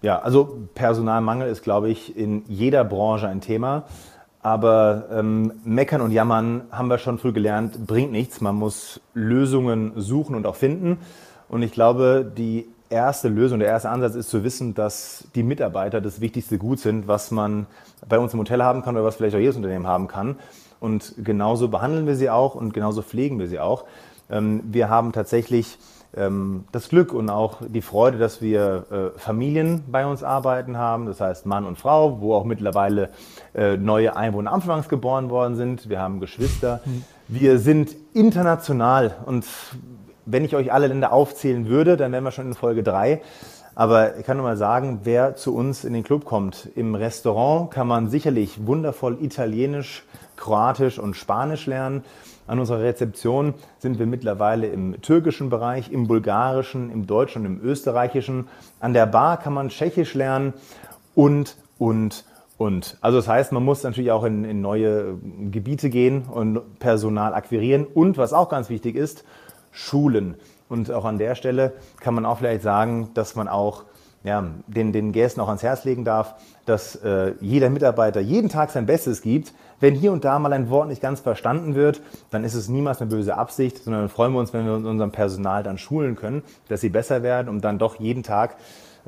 Ja, 0.03 0.19
also 0.19 0.69
Personalmangel 0.75 1.49
ist, 1.49 1.63
glaube 1.63 1.89
ich, 1.89 2.17
in 2.17 2.45
jeder 2.49 2.85
Branche 2.85 3.29
ein 3.29 3.41
Thema. 3.41 3.85
Aber 4.43 5.05
ähm, 5.13 5.53
meckern 5.65 6.01
und 6.01 6.11
jammern 6.11 6.63
haben 6.73 6.89
wir 6.89 6.99
schon 6.99 7.19
früh 7.19 7.33
gelernt, 7.33 7.87
bringt 7.87 8.11
nichts. 8.11 8.41
Man 8.41 8.57
muss 8.57 9.01
Lösungen 9.15 9.93
suchen 9.95 10.35
und 10.35 10.47
auch 10.47 10.57
finden. 10.57 10.99
Und 11.49 11.63
ich 11.63 11.71
glaube, 11.71 12.31
die 12.37 12.67
erste 12.93 13.29
Lösung, 13.29 13.59
der 13.59 13.69
erste 13.69 13.91
Ansatz 13.91 14.15
ist 14.15 14.31
zu 14.31 14.45
wissen, 14.45 14.75
dass 14.75 15.25
die 15.35 15.43
Mitarbeiter 15.43 16.01
das 16.01 16.21
wichtigste 16.21 16.59
Gut 16.59 16.79
sind, 16.79 17.09
was 17.09 17.31
man 17.31 17.67
bei 18.09 18.19
uns 18.19 18.33
im 18.35 18.41
Hotel 18.41 18.63
haben 18.63 18.83
kann 18.83 18.95
oder 18.95 19.05
was 19.05 19.17
vielleicht 19.17 19.35
auch 19.35 19.41
jedes 19.41 19.57
Unternehmen 19.57 19.87
haben 19.87 20.07
kann. 20.07 20.37
Und 20.79 21.15
genauso 21.19 21.69
behandeln 21.69 22.07
wir 22.07 22.17
sie 22.17 22.31
auch 22.31 22.55
und 22.55 22.75
genauso 22.75 23.03
pflegen 23.03 23.39
wir 23.39 23.49
sie 23.49 23.61
auch. 23.61 23.85
Ähm, 24.31 24.63
wir 24.65 24.89
haben 24.89 25.13
tatsächlich 25.13 25.79
ähm, 26.17 26.65
das 26.73 26.89
Glück 26.89 27.13
und 27.13 27.31
auch 27.31 27.59
die 27.67 27.83
Freude, 27.83 28.19
dass 28.19 28.43
wir 28.43 28.85
äh, 28.91 29.19
Familien 29.19 29.85
bei 29.91 30.07
uns 30.07 30.23
arbeiten 30.23 30.77
haben, 30.77 31.07
das 31.07 31.21
heißt 31.21 31.47
Mann 31.47 31.65
und 31.65 31.79
Frau, 31.79 32.21
wo 32.21 32.35
auch 32.35 32.45
mittlerweile 32.45 33.11
äh, 33.55 33.77
neue 33.77 34.17
Einwohner 34.17 34.53
anfangs 34.53 34.89
geboren 34.89 35.31
worden 35.31 35.57
sind. 35.57 35.89
Wir 35.89 36.01
haben 36.01 36.21
Geschwister. 36.21 36.81
Wir 37.29 37.59
sind 37.59 37.97
international 38.13 39.15
und 39.25 39.47
wenn 40.27 40.45
ich 40.45 40.55
euch 40.57 40.73
alle 40.73 40.87
Länder 40.87 41.13
aufzählen 41.13 41.69
würde, 41.69 41.97
dann 41.97 42.13
wären 42.13 42.25
wir 42.25 42.31
schon 42.31 42.47
in 42.47 42.55
Folge 42.55 42.83
3. 42.83 43.21
Aber 43.75 44.19
ich 44.19 44.27
kann 44.27 44.37
nur 44.37 44.45
mal 44.45 44.57
sagen, 44.57 45.01
wer 45.05 45.35
zu 45.35 45.55
uns 45.55 45.85
in 45.85 45.95
den 45.95 46.05
Club 46.05 46.25
kommt, 46.25 46.69
im 46.75 46.95
Restaurant 46.95 47.71
kann 47.71 47.87
man 47.87 48.11
sicherlich 48.11 48.67
wundervoll 48.67 49.17
Italienisch, 49.23 50.05
Kroatisch 50.37 50.99
und 50.99 51.17
Spanisch 51.17 51.67
lernen. 51.67 52.05
An 52.47 52.59
unserer 52.59 52.81
Rezeption 52.81 53.55
sind 53.79 53.99
wir 53.99 54.07
mittlerweile 54.07 54.67
im 54.67 55.01
türkischen 55.01 55.49
Bereich, 55.49 55.91
im 55.91 56.07
bulgarischen, 56.07 56.91
im 56.91 57.07
deutschen 57.07 57.47
und 57.47 57.61
im 57.61 57.65
österreichischen. 57.65 58.49
An 58.81 58.93
der 58.93 59.07
Bar 59.07 59.39
kann 59.39 59.55
man 59.55 59.71
Tschechisch 59.71 60.13
lernen 60.15 60.53
und, 61.15 61.57
und, 61.79 62.25
und. 62.59 62.99
Also 63.01 63.19
das 63.19 63.29
heißt, 63.29 63.53
man 63.53 63.65
muss 63.65 63.85
natürlich 63.85 64.11
auch 64.11 64.25
in, 64.25 64.45
in 64.45 64.61
neue 64.61 65.15
Gebiete 65.51 65.89
gehen 65.89 66.25
und 66.25 66.79
Personal 66.79 67.33
akquirieren. 67.33 67.87
Und 67.87 68.19
was 68.19 68.35
auch 68.35 68.51
ganz 68.51 68.69
wichtig 68.69 68.97
ist, 68.97 69.25
Schulen. 69.73 70.37
Und 70.69 70.91
auch 70.91 71.05
an 71.05 71.19
der 71.19 71.35
Stelle 71.35 71.73
kann 72.01 72.15
man 72.15 72.25
auch 72.25 72.39
vielleicht 72.39 72.63
sagen, 72.63 73.11
dass 73.15 73.35
man 73.35 73.49
auch 73.49 73.85
ja, 74.25 74.45
den, 74.69 74.93
den 74.93 75.13
Gästen 75.13 75.41
auch 75.41 75.49
ans 75.49 75.63
Herz 75.63 75.85
legen 75.85 76.05
darf, 76.05 76.37
dass 76.65 76.97
äh, 76.97 77.35
jeder 77.41 77.71
Mitarbeiter 77.71 78.21
jeden 78.21 78.49
Tag 78.49 78.71
sein 78.71 78.87
Bestes 78.87 79.21
gibt. 79.21 79.53
Wenn 79.81 79.97
hier 79.97 80.13
und 80.13 80.25
da 80.25 80.39
mal 80.39 80.53
ein 80.53 80.71
Wort 80.71 80.89
nicht 80.89 81.03
ganz 81.03 81.21
verstanden 81.21 81.75
wird, 81.75 82.01
dann 82.31 82.45
ist 82.45 82.55
es 82.55 82.69
niemals 82.69 83.01
eine 83.01 83.11
böse 83.11 83.37
Absicht, 83.37 83.83
sondern 83.83 84.03
dann 84.03 84.09
freuen 84.09 84.33
wir 84.33 84.39
uns, 84.39 84.53
wenn 84.53 84.65
wir 84.65 84.75
unserem 84.75 85.11
Personal 85.11 85.65
dann 85.65 85.77
schulen 85.77 86.15
können, 86.15 86.43
dass 86.69 86.81
sie 86.81 86.89
besser 86.89 87.25
werden, 87.25 87.49
um 87.49 87.61
dann 87.61 87.79
doch 87.81 87.97
jeden 87.99 88.23
Tag 88.23 88.57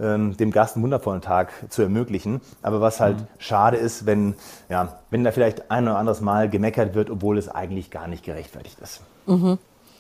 ähm, 0.00 0.36
dem 0.36 0.50
Gast 0.50 0.74
einen 0.74 0.82
wundervollen 0.82 1.20
Tag 1.20 1.52
zu 1.68 1.82
ermöglichen. 1.82 2.40
Aber 2.62 2.80
was 2.80 2.98
halt 2.98 3.18
schade 3.38 3.76
ist, 3.76 4.04
wenn, 4.06 4.34
ja, 4.68 4.98
wenn 5.10 5.22
da 5.22 5.30
vielleicht 5.30 5.70
ein 5.70 5.84
oder 5.86 5.96
anderes 5.96 6.20
Mal 6.20 6.50
gemeckert 6.50 6.94
wird, 6.94 7.08
obwohl 7.10 7.38
es 7.38 7.48
eigentlich 7.48 7.92
gar 7.92 8.08
nicht 8.08 8.24
gerechtfertigt 8.24 8.80
ist. 8.80 9.02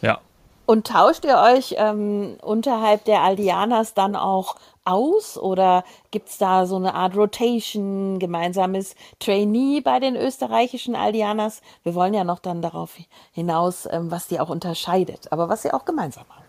Ja. 0.00 0.18
Und 0.66 0.86
tauscht 0.86 1.26
ihr 1.26 1.38
euch 1.38 1.74
ähm, 1.76 2.36
unterhalb 2.40 3.04
der 3.04 3.20
Aldianas 3.20 3.92
dann 3.92 4.16
auch 4.16 4.56
aus 4.84 5.36
oder 5.36 5.84
gibt's 6.10 6.38
da 6.38 6.64
so 6.64 6.76
eine 6.76 6.94
Art 6.94 7.16
Rotation, 7.16 8.18
gemeinsames 8.18 8.94
Trainee 9.18 9.82
bei 9.82 10.00
den 10.00 10.16
österreichischen 10.16 10.96
Aldianas? 10.96 11.60
Wir 11.82 11.94
wollen 11.94 12.14
ja 12.14 12.24
noch 12.24 12.38
dann 12.38 12.62
darauf 12.62 12.96
hinaus, 13.32 13.86
ähm, 13.90 14.10
was 14.10 14.26
die 14.26 14.40
auch 14.40 14.48
unterscheidet, 14.48 15.30
aber 15.32 15.50
was 15.50 15.62
sie 15.62 15.72
auch 15.72 15.84
gemeinsam 15.84 16.24
haben. 16.30 16.44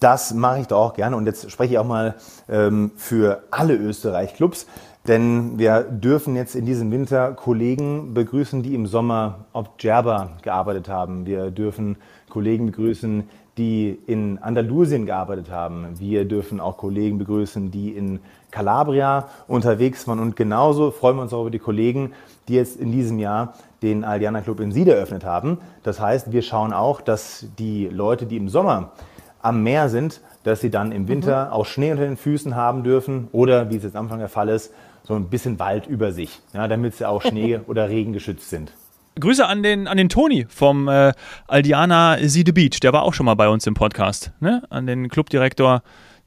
Das 0.00 0.34
mache 0.34 0.60
ich 0.60 0.66
doch 0.66 0.88
auch 0.88 0.94
gerne 0.94 1.16
und 1.16 1.26
jetzt 1.26 1.50
spreche 1.50 1.74
ich 1.74 1.78
auch 1.78 1.86
mal 1.86 2.14
ähm, 2.48 2.92
für 2.96 3.44
alle 3.50 3.74
Österreich-Clubs. 3.74 4.66
Denn 5.06 5.58
wir 5.58 5.82
dürfen 5.82 6.34
jetzt 6.34 6.56
in 6.56 6.66
diesem 6.66 6.90
Winter 6.90 7.32
Kollegen 7.32 8.12
begrüßen, 8.12 8.62
die 8.62 8.74
im 8.74 8.86
Sommer 8.86 9.46
auf 9.52 9.76
Djerba 9.76 10.30
gearbeitet 10.42 10.88
haben. 10.88 11.26
Wir 11.26 11.52
dürfen 11.52 11.96
Kollegen 12.28 12.66
begrüßen, 12.66 13.28
die 13.56 13.98
in 14.06 14.38
Andalusien 14.38 15.06
gearbeitet 15.06 15.50
haben. 15.50 15.98
Wir 15.98 16.26
dürfen 16.26 16.60
auch 16.60 16.76
Kollegen 16.76 17.18
begrüßen, 17.18 17.70
die 17.70 17.90
in 17.90 18.20
Calabria 18.50 19.28
unterwegs 19.48 20.06
waren. 20.06 20.18
Und 20.18 20.36
genauso 20.36 20.90
freuen 20.90 21.16
wir 21.16 21.22
uns 21.22 21.32
auch 21.32 21.42
über 21.42 21.50
die 21.50 21.58
Kollegen, 21.58 22.12
die 22.48 22.54
jetzt 22.54 22.78
in 22.78 22.92
diesem 22.92 23.18
Jahr 23.18 23.54
den 23.82 24.04
Aldiana 24.04 24.40
Club 24.42 24.60
in 24.60 24.72
Siede 24.72 24.94
eröffnet 24.94 25.24
haben. 25.24 25.58
Das 25.82 26.00
heißt, 26.00 26.32
wir 26.32 26.42
schauen 26.42 26.72
auch, 26.72 27.00
dass 27.00 27.46
die 27.58 27.86
Leute, 27.88 28.26
die 28.26 28.36
im 28.36 28.48
Sommer 28.48 28.92
am 29.40 29.62
Meer 29.62 29.88
sind, 29.88 30.20
dass 30.44 30.60
sie 30.60 30.70
dann 30.70 30.92
im 30.92 31.08
Winter 31.08 31.46
mhm. 31.46 31.52
auch 31.52 31.66
Schnee 31.66 31.92
unter 31.92 32.04
den 32.04 32.16
Füßen 32.16 32.54
haben 32.54 32.82
dürfen 32.82 33.28
oder, 33.32 33.70
wie 33.70 33.76
es 33.76 33.84
jetzt 33.84 33.96
am 33.96 34.04
Anfang 34.04 34.18
der 34.18 34.28
Fall 34.28 34.48
ist, 34.48 34.72
so 35.02 35.14
ein 35.14 35.28
bisschen 35.28 35.58
Wald 35.58 35.86
über 35.86 36.12
sich, 36.12 36.40
ja, 36.52 36.66
damit 36.68 36.96
sie 36.96 37.08
auch 37.08 37.22
Schnee 37.22 37.60
oder 37.66 37.88
Regen 37.88 38.12
geschützt 38.12 38.50
sind. 38.50 38.72
Grüße 39.18 39.46
an 39.46 39.62
den, 39.62 39.88
an 39.88 39.96
den 39.96 40.10
Toni 40.10 40.46
vom 40.48 40.88
äh, 40.88 41.12
Aldiana 41.48 42.18
Siede 42.20 42.52
Beach. 42.52 42.80
Der 42.80 42.92
war 42.92 43.02
auch 43.02 43.14
schon 43.14 43.24
mal 43.24 43.34
bei 43.34 43.48
uns 43.48 43.66
im 43.66 43.72
Podcast. 43.72 44.32
Ne? 44.40 44.62
An 44.68 44.86
den 44.86 45.08
Clubdirektor 45.08 45.82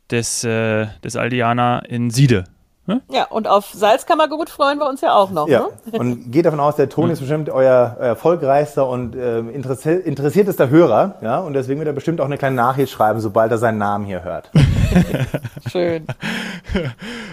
des, 0.09 0.43
äh, 0.43 0.87
des 1.03 1.15
Aldiana 1.15 1.79
in 1.79 2.09
Siede. 2.09 2.45
Ne? 2.87 3.01
Ja, 3.11 3.25
und 3.25 3.47
auf 3.47 3.67
Salzkammergut 3.71 4.49
freuen 4.49 4.79
wir 4.79 4.89
uns 4.89 5.01
ja 5.01 5.13
auch 5.13 5.29
noch. 5.29 5.47
Ja. 5.47 5.67
Ne? 5.91 5.99
Und 5.99 6.31
geht 6.31 6.47
davon 6.47 6.59
aus, 6.59 6.77
der 6.77 6.89
Ton 6.89 7.09
ist 7.11 7.19
bestimmt 7.19 7.51
euer, 7.51 7.95
euer 7.99 8.07
erfolgreichster 8.07 8.87
und 8.87 9.15
äh, 9.15 9.37
interessi 9.39 9.91
interessiertester 9.91 10.71
Hörer. 10.71 11.19
Ja? 11.21 11.37
Und 11.37 11.53
deswegen 11.53 11.79
wird 11.79 11.87
er 11.87 11.93
bestimmt 11.93 12.19
auch 12.19 12.25
eine 12.25 12.39
kleine 12.39 12.55
Nachricht 12.55 12.91
schreiben, 12.91 13.19
sobald 13.19 13.51
er 13.51 13.59
seinen 13.59 13.77
Namen 13.77 14.05
hier 14.05 14.23
hört. 14.23 14.49
Schön. 15.71 16.05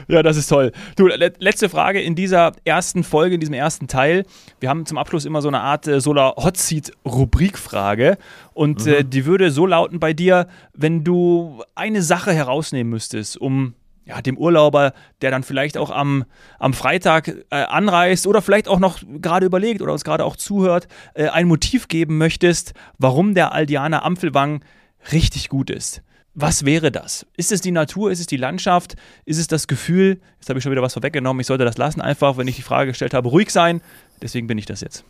Ja, 0.08 0.22
das 0.22 0.36
ist 0.36 0.48
toll. 0.48 0.72
Du, 0.96 1.06
letzte 1.06 1.68
Frage 1.68 2.00
in 2.00 2.14
dieser 2.14 2.52
ersten 2.64 3.04
Folge, 3.04 3.34
in 3.34 3.40
diesem 3.40 3.54
ersten 3.54 3.88
Teil. 3.88 4.24
Wir 4.60 4.68
haben 4.68 4.86
zum 4.86 4.98
Abschluss 4.98 5.24
immer 5.24 5.42
so 5.42 5.48
eine 5.48 5.60
Art 5.60 5.86
äh, 5.86 6.00
Solar 6.00 6.36
Hot 6.36 6.56
Seat 6.56 6.92
Rubrikfrage. 7.04 8.18
Und 8.54 8.86
äh, 8.86 8.90
mhm. 8.90 8.96
äh, 8.96 9.04
die 9.04 9.26
würde 9.26 9.50
so 9.50 9.66
lauten 9.66 10.00
bei 10.00 10.12
dir, 10.12 10.48
wenn 10.74 11.04
du 11.04 11.62
eine 11.74 12.02
Sache 12.02 12.32
herausnehmen 12.32 12.90
müsstest, 12.90 13.36
um 13.36 13.74
ja, 14.06 14.22
dem 14.22 14.38
Urlauber, 14.38 14.92
der 15.20 15.32
dann 15.32 15.42
vielleicht 15.42 15.76
auch 15.76 15.90
am, 15.90 16.24
am 16.60 16.72
Freitag 16.72 17.28
äh, 17.50 17.56
anreist 17.56 18.26
oder 18.26 18.40
vielleicht 18.40 18.68
auch 18.68 18.78
noch 18.78 19.00
gerade 19.20 19.46
überlegt 19.46 19.82
oder 19.82 19.92
uns 19.92 20.04
gerade 20.04 20.24
auch 20.24 20.36
zuhört, 20.36 20.86
äh, 21.14 21.28
ein 21.28 21.48
Motiv 21.48 21.88
geben 21.88 22.16
möchtest, 22.16 22.72
warum 22.98 23.34
der 23.34 23.52
Aldianer 23.52 24.04
Ampfelwang 24.04 24.64
richtig 25.10 25.48
gut 25.48 25.70
ist. 25.70 26.02
Was 26.38 26.66
wäre 26.66 26.92
das? 26.92 27.24
Ist 27.38 27.50
es 27.50 27.62
die 27.62 27.70
Natur? 27.70 28.10
Ist 28.10 28.20
es 28.20 28.26
die 28.26 28.36
Landschaft? 28.36 28.94
Ist 29.24 29.38
es 29.38 29.48
das 29.48 29.66
Gefühl? 29.66 30.20
Jetzt 30.38 30.50
habe 30.50 30.58
ich 30.58 30.62
schon 30.62 30.70
wieder 30.70 30.82
was 30.82 30.92
vorweggenommen. 30.92 31.40
Ich 31.40 31.46
sollte 31.46 31.64
das 31.64 31.78
lassen, 31.78 32.02
einfach, 32.02 32.36
wenn 32.36 32.46
ich 32.46 32.56
die 32.56 32.62
Frage 32.62 32.90
gestellt 32.90 33.14
habe, 33.14 33.30
ruhig 33.30 33.50
sein. 33.50 33.80
Deswegen 34.20 34.46
bin 34.46 34.58
ich 34.58 34.66
das 34.66 34.82
jetzt. 34.82 35.02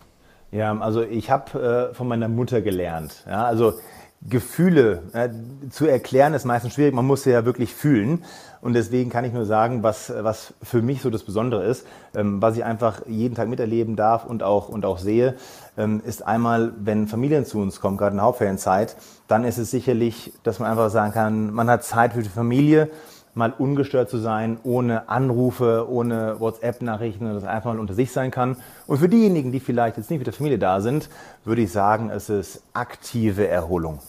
Ja, 0.53 0.79
also 0.79 1.03
ich 1.03 1.29
habe 1.29 1.91
äh, 1.91 1.95
von 1.95 2.07
meiner 2.07 2.29
Mutter 2.29 2.63
gelernt. 2.63 3.25
Ja, 3.27 3.45
also 3.45 3.75
Gefühle 4.23 5.03
äh, 5.15 5.31
zu 5.69 5.87
erklären 5.87 6.33
ist 6.33 6.45
meistens 6.45 6.75
schwierig. 6.75 6.95
Man 6.95 7.05
muss 7.05 7.25
sie 7.25 7.31
ja 7.31 7.45
wirklich 7.45 7.75
fühlen. 7.75 8.23
Und 8.67 8.73
deswegen 8.73 9.11
kann 9.11 9.25
ich 9.25 9.33
nur 9.33 9.45
sagen, 9.45 9.85
was, 9.85 10.13
was 10.23 10.53
für 10.61 10.83
mich 10.83 11.01
so 11.01 11.09
das 11.09 11.23
Besondere 11.23 11.63
ist, 11.63 11.87
ähm, 12.17 12.43
was 12.43 12.57
ich 12.57 12.65
einfach 12.65 13.03
jeden 13.07 13.37
Tag 13.37 13.47
miterleben 13.47 13.95
darf 13.95 14.27
und 14.27 14.43
auch, 14.43 14.69
und 14.69 14.85
auch 14.85 14.99
sehe, 14.99 15.37
ähm, 15.79 16.03
ist 16.05 16.27
einmal, 16.27 16.73
wenn 16.81 17.07
Familien 17.07 17.45
zu 17.45 17.61
uns 17.61 17.81
kommen, 17.81 17.97
gerade 17.97 18.11
in 18.11 18.17
der 18.17 18.25
Hauptferienzeit, 18.25 18.97
dann 19.29 19.45
ist 19.45 19.59
es 19.59 19.71
sicherlich, 19.71 20.33
dass 20.43 20.59
man 20.59 20.69
einfach 20.69 20.91
sagen 20.91 21.13
kann, 21.13 21.55
man 21.55 21.71
hat 21.71 21.85
Zeit 21.85 22.15
für 22.15 22.25
die 22.25 22.29
Familie, 22.29 22.91
mal 23.35 23.55
ungestört 23.57 24.11
zu 24.11 24.19
sein, 24.19 24.59
ohne 24.65 25.09
Anrufe, 25.09 25.87
ohne 25.89 26.41
WhatsApp-Nachrichten, 26.41 27.33
dass 27.33 27.45
einfach 27.45 27.73
mal 27.73 27.79
unter 27.79 27.95
sich 27.95 28.11
sein 28.11 28.33
kann. 28.33 28.57
Und 28.89 28.99
für 28.99 29.09
diejenigen, 29.09 29.53
die 29.53 29.61
vielleicht 29.61 29.97
jetzt 29.97 30.11
nicht 30.11 30.19
mit 30.19 30.27
der 30.27 30.35
Familie 30.35 30.59
da 30.59 30.81
sind, 30.81 31.09
würde 31.45 31.63
ich 31.63 31.71
sagen, 31.71 32.11
es 32.11 32.31
ist 32.31 32.65
aktive 32.73 33.47
Erholung 33.47 34.01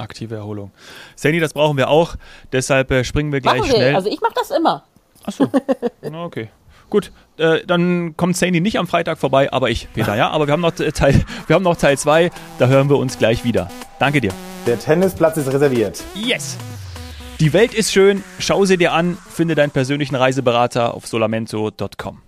aktive 0.00 0.34
Erholung. 0.36 0.70
Sandy, 1.16 1.40
das 1.40 1.52
brauchen 1.52 1.76
wir 1.76 1.88
auch. 1.88 2.16
Deshalb 2.52 2.90
äh, 2.90 3.04
springen 3.04 3.32
wir 3.32 3.40
gleich 3.40 3.60
Machen 3.60 3.70
schnell. 3.70 3.90
Wir. 3.90 3.96
Also 3.96 4.08
ich 4.08 4.20
mache 4.20 4.34
das 4.34 4.50
immer. 4.50 4.84
Achso. 5.24 5.48
okay. 6.24 6.48
Gut, 6.88 7.12
äh, 7.38 7.64
dann 7.66 8.16
kommt 8.16 8.36
Sandy 8.36 8.60
nicht 8.60 8.78
am 8.78 8.88
Freitag 8.88 9.18
vorbei, 9.18 9.52
aber 9.52 9.70
ich, 9.70 9.88
Peter, 9.94 10.16
ja. 10.16 10.30
Aber 10.30 10.48
wir 10.48 10.52
haben 10.52 10.60
noch 10.60 10.72
Teil, 10.72 11.24
wir 11.46 11.54
haben 11.54 11.62
noch 11.62 11.76
Teil 11.76 11.96
2, 11.96 12.30
da 12.58 12.66
hören 12.66 12.90
wir 12.90 12.98
uns 12.98 13.16
gleich 13.16 13.44
wieder. 13.44 13.70
Danke 14.00 14.20
dir. 14.20 14.32
Der 14.66 14.78
Tennisplatz 14.78 15.36
ist 15.36 15.52
reserviert. 15.52 16.02
Yes! 16.14 16.58
Die 17.38 17.52
Welt 17.52 17.72
ist 17.72 17.92
schön, 17.92 18.22
schau 18.38 18.66
sie 18.66 18.76
dir 18.76 18.92
an, 18.92 19.16
finde 19.30 19.54
deinen 19.54 19.70
persönlichen 19.70 20.16
Reiseberater 20.16 20.92
auf 20.92 21.06
solamento.com. 21.06 22.20